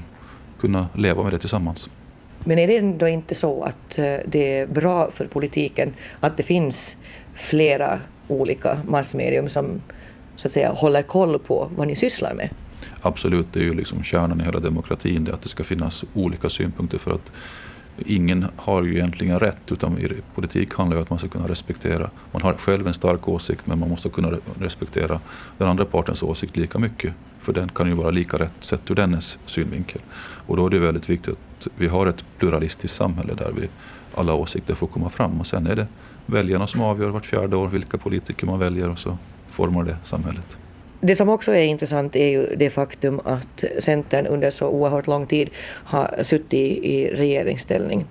[0.60, 1.90] kunna leva med det tillsammans.
[2.44, 6.42] Men är det ändå inte så att eh, det är bra för politiken att det
[6.42, 6.96] finns
[7.34, 9.80] flera olika massmedium som
[10.36, 12.48] så att säga håller koll på vad ni sysslar med?
[13.00, 16.50] Absolut, det är ju liksom kärnan i hela demokratin, det att det ska finnas olika
[16.50, 17.32] synpunkter för att
[17.98, 21.48] ingen har ju egentligen rätt utan i politik handlar det om att man ska kunna
[21.48, 22.10] respektera.
[22.32, 25.20] Man har själv en stark åsikt men man måste kunna respektera
[25.58, 27.14] den andra partens åsikt lika mycket.
[27.40, 30.00] För den kan ju vara lika rätt sett ur dennes synvinkel.
[30.46, 33.68] Och då är det väldigt viktigt att vi har ett pluralistiskt samhälle där vi,
[34.14, 35.86] alla åsikter får komma fram och sen är det
[36.26, 39.18] väljarna som avgör vart fjärde år vilka politiker man väljer och så
[39.48, 40.58] formar det samhället.
[41.06, 45.26] Det som också är intressant är ju det faktum att Centern under så oerhört lång
[45.26, 48.04] tid har suttit i regeringsställning.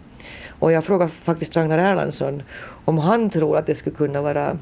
[0.59, 2.43] Och jag frågar faktiskt Ragnar Erlandsson
[2.85, 4.57] om han tror att det skulle kunna vara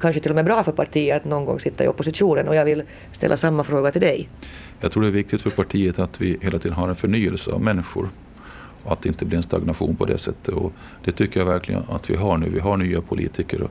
[0.00, 2.64] kanske till och med bra för partiet att någon gång sitta i oppositionen och jag
[2.64, 4.28] vill ställa samma fråga till dig.
[4.80, 7.60] Jag tror det är viktigt för partiet att vi hela tiden har en förnyelse av
[7.62, 8.10] människor
[8.82, 10.54] och att det inte blir en stagnation på det sättet.
[10.54, 10.72] Och
[11.04, 12.48] det tycker jag verkligen att vi har nu.
[12.48, 13.68] Vi har nya politiker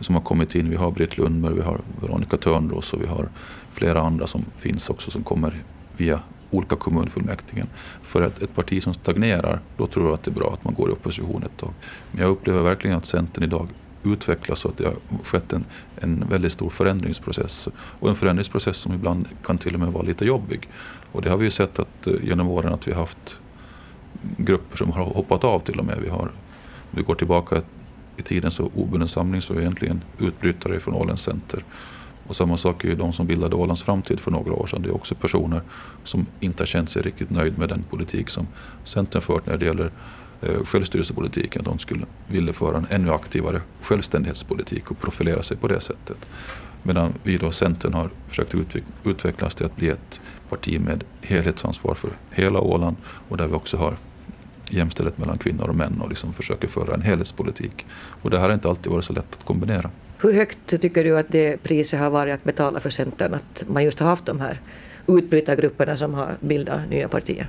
[0.00, 0.70] som har kommit in.
[0.70, 3.28] Vi har Britt Lundberg, vi har Veronica Törnros och vi har
[3.72, 5.62] flera andra som finns också som kommer
[5.96, 6.20] via
[6.50, 7.64] olika kommunfullmäktige.
[8.02, 10.74] För att ett parti som stagnerar, då tror jag att det är bra att man
[10.74, 11.72] går i opposition ett tag.
[12.10, 13.68] Men jag upplever verkligen att Centern idag
[14.04, 14.94] utvecklas och att det har
[15.24, 15.64] skett en,
[15.96, 17.68] en väldigt stor förändringsprocess.
[17.74, 20.68] Och en förändringsprocess som ibland kan till och med vara lite jobbig.
[21.12, 23.36] Och det har vi ju sett att, eh, genom åren att vi har haft
[24.36, 25.98] grupper som har hoppat av till och med.
[26.02, 26.30] Vi har,
[26.90, 27.62] vi går tillbaka
[28.18, 31.64] i tiden så obunden samling så är egentligen utbrytare från Ålands Center.
[32.26, 34.82] Och samma sak är ju de som bildade Ålands framtid för några år sedan.
[34.82, 35.62] Det är också personer
[36.04, 38.46] som inte har känt sig riktigt nöjd med den politik som
[38.84, 39.90] Centern fört när det gäller
[40.40, 41.64] eh, självstyrelsepolitiken.
[41.64, 46.28] De skulle ville föra en ännu aktivare självständighetspolitik och profilera sig på det sättet.
[46.82, 48.54] Medan vi då, Centern, har försökt
[49.04, 52.96] utvecklas till att bli ett parti med helhetsansvar för hela Åland
[53.28, 53.96] och där vi också har
[54.70, 57.86] jämställdhet mellan kvinnor och män och liksom försöker föra en helhetspolitik.
[58.22, 59.90] Och det här har inte alltid varit så lätt att kombinera.
[60.18, 63.84] Hur högt tycker du att det priset har varit att betala för Centern, att man
[63.84, 64.60] just har haft de här
[65.06, 67.48] utbrytargrupperna som har bildat nya partier?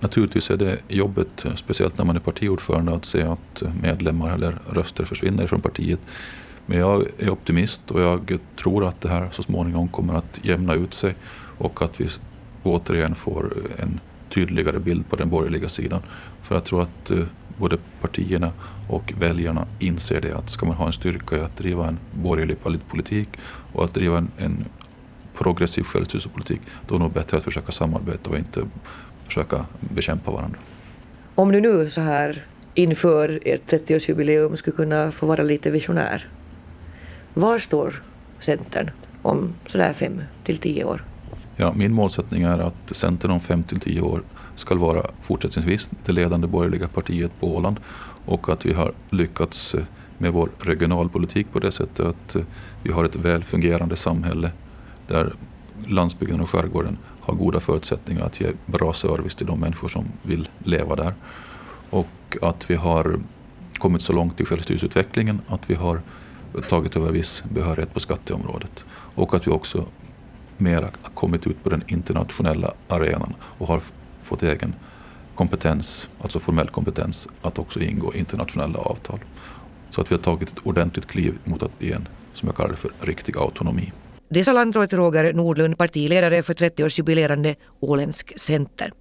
[0.00, 5.04] Naturligtvis är det jobbigt, speciellt när man är partiordförande, att se att medlemmar eller röster
[5.04, 6.00] försvinner från partiet.
[6.66, 10.74] Men jag är optimist och jag tror att det här så småningom kommer att jämna
[10.74, 11.14] ut sig
[11.58, 12.08] och att vi
[12.62, 14.00] återigen får en
[14.34, 16.02] tydligare bild på den borgerliga sidan.
[16.52, 17.24] För jag tror att eh,
[17.58, 18.52] både partierna
[18.88, 22.56] och väljarna inser det att ska man ha en styrka i att driva en borgerlig
[22.88, 23.28] politik
[23.72, 24.64] och att driva en, en
[25.34, 28.60] progressiv självstyrelsepolitik då är det nog bättre att försöka samarbeta och inte
[29.26, 30.58] försöka bekämpa varandra.
[31.34, 36.28] Om du nu så här inför ert 30-årsjubileum skulle kunna få vara lite visionär,
[37.34, 38.02] var står
[38.40, 38.90] Centern
[39.22, 41.04] om sådär fem till tio år?
[41.56, 44.22] Ja, min målsättning är att Centern om fem till tio år
[44.54, 47.80] ska vara fortsättningsvis det ledande borgerliga partiet på Åland
[48.24, 49.84] och att vi har lyckats eh,
[50.18, 52.42] med vår regionalpolitik på det sättet att eh,
[52.82, 54.50] vi har ett väl fungerande samhälle
[55.06, 55.32] där
[55.86, 60.48] landsbygden och skärgården har goda förutsättningar att ge bra service till de människor som vill
[60.58, 61.14] leva där.
[61.90, 63.20] Och att vi har
[63.78, 66.00] kommit så långt i självstyrelseutvecklingen att vi har
[66.68, 68.84] tagit över viss behörighet på skatteområdet.
[69.14, 69.86] Och att vi också
[70.58, 73.82] mer kommit ut på den internationella arenan och har
[74.32, 74.74] fått egen
[75.34, 79.20] kompetens, alltså formell kompetens, att också ingå internationella avtal.
[79.90, 82.70] Så att vi har tagit ett ordentligt kliv mot att bli en, som jag kallar
[82.70, 83.92] det för, riktig autonomi.
[84.28, 88.92] Det sa landrådet Roger Nordlund, partiledare för 30-årsjubilerande Åländsk Center.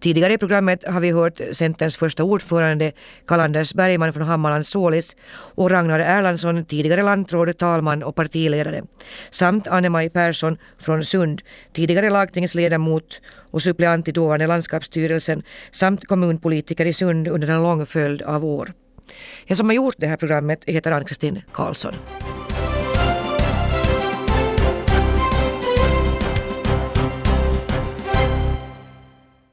[0.00, 2.92] Tidigare i programmet har vi hört Centerns första ordförande
[3.26, 8.82] Karl-Anders Bergman från Hammarland Sålis och Ragnar Erlandsson, tidigare lantråd, talman och partiledare.
[9.30, 11.42] Samt Anne-Maj Persson från Sund,
[11.72, 18.22] tidigare lagtingsledamot och suppleant i dåvarande landskapsstyrelsen samt kommunpolitiker i Sund under en lång följd
[18.22, 18.72] av år.
[19.46, 21.94] Jag som har gjort det här programmet heter Ann-Kristin Karlsson.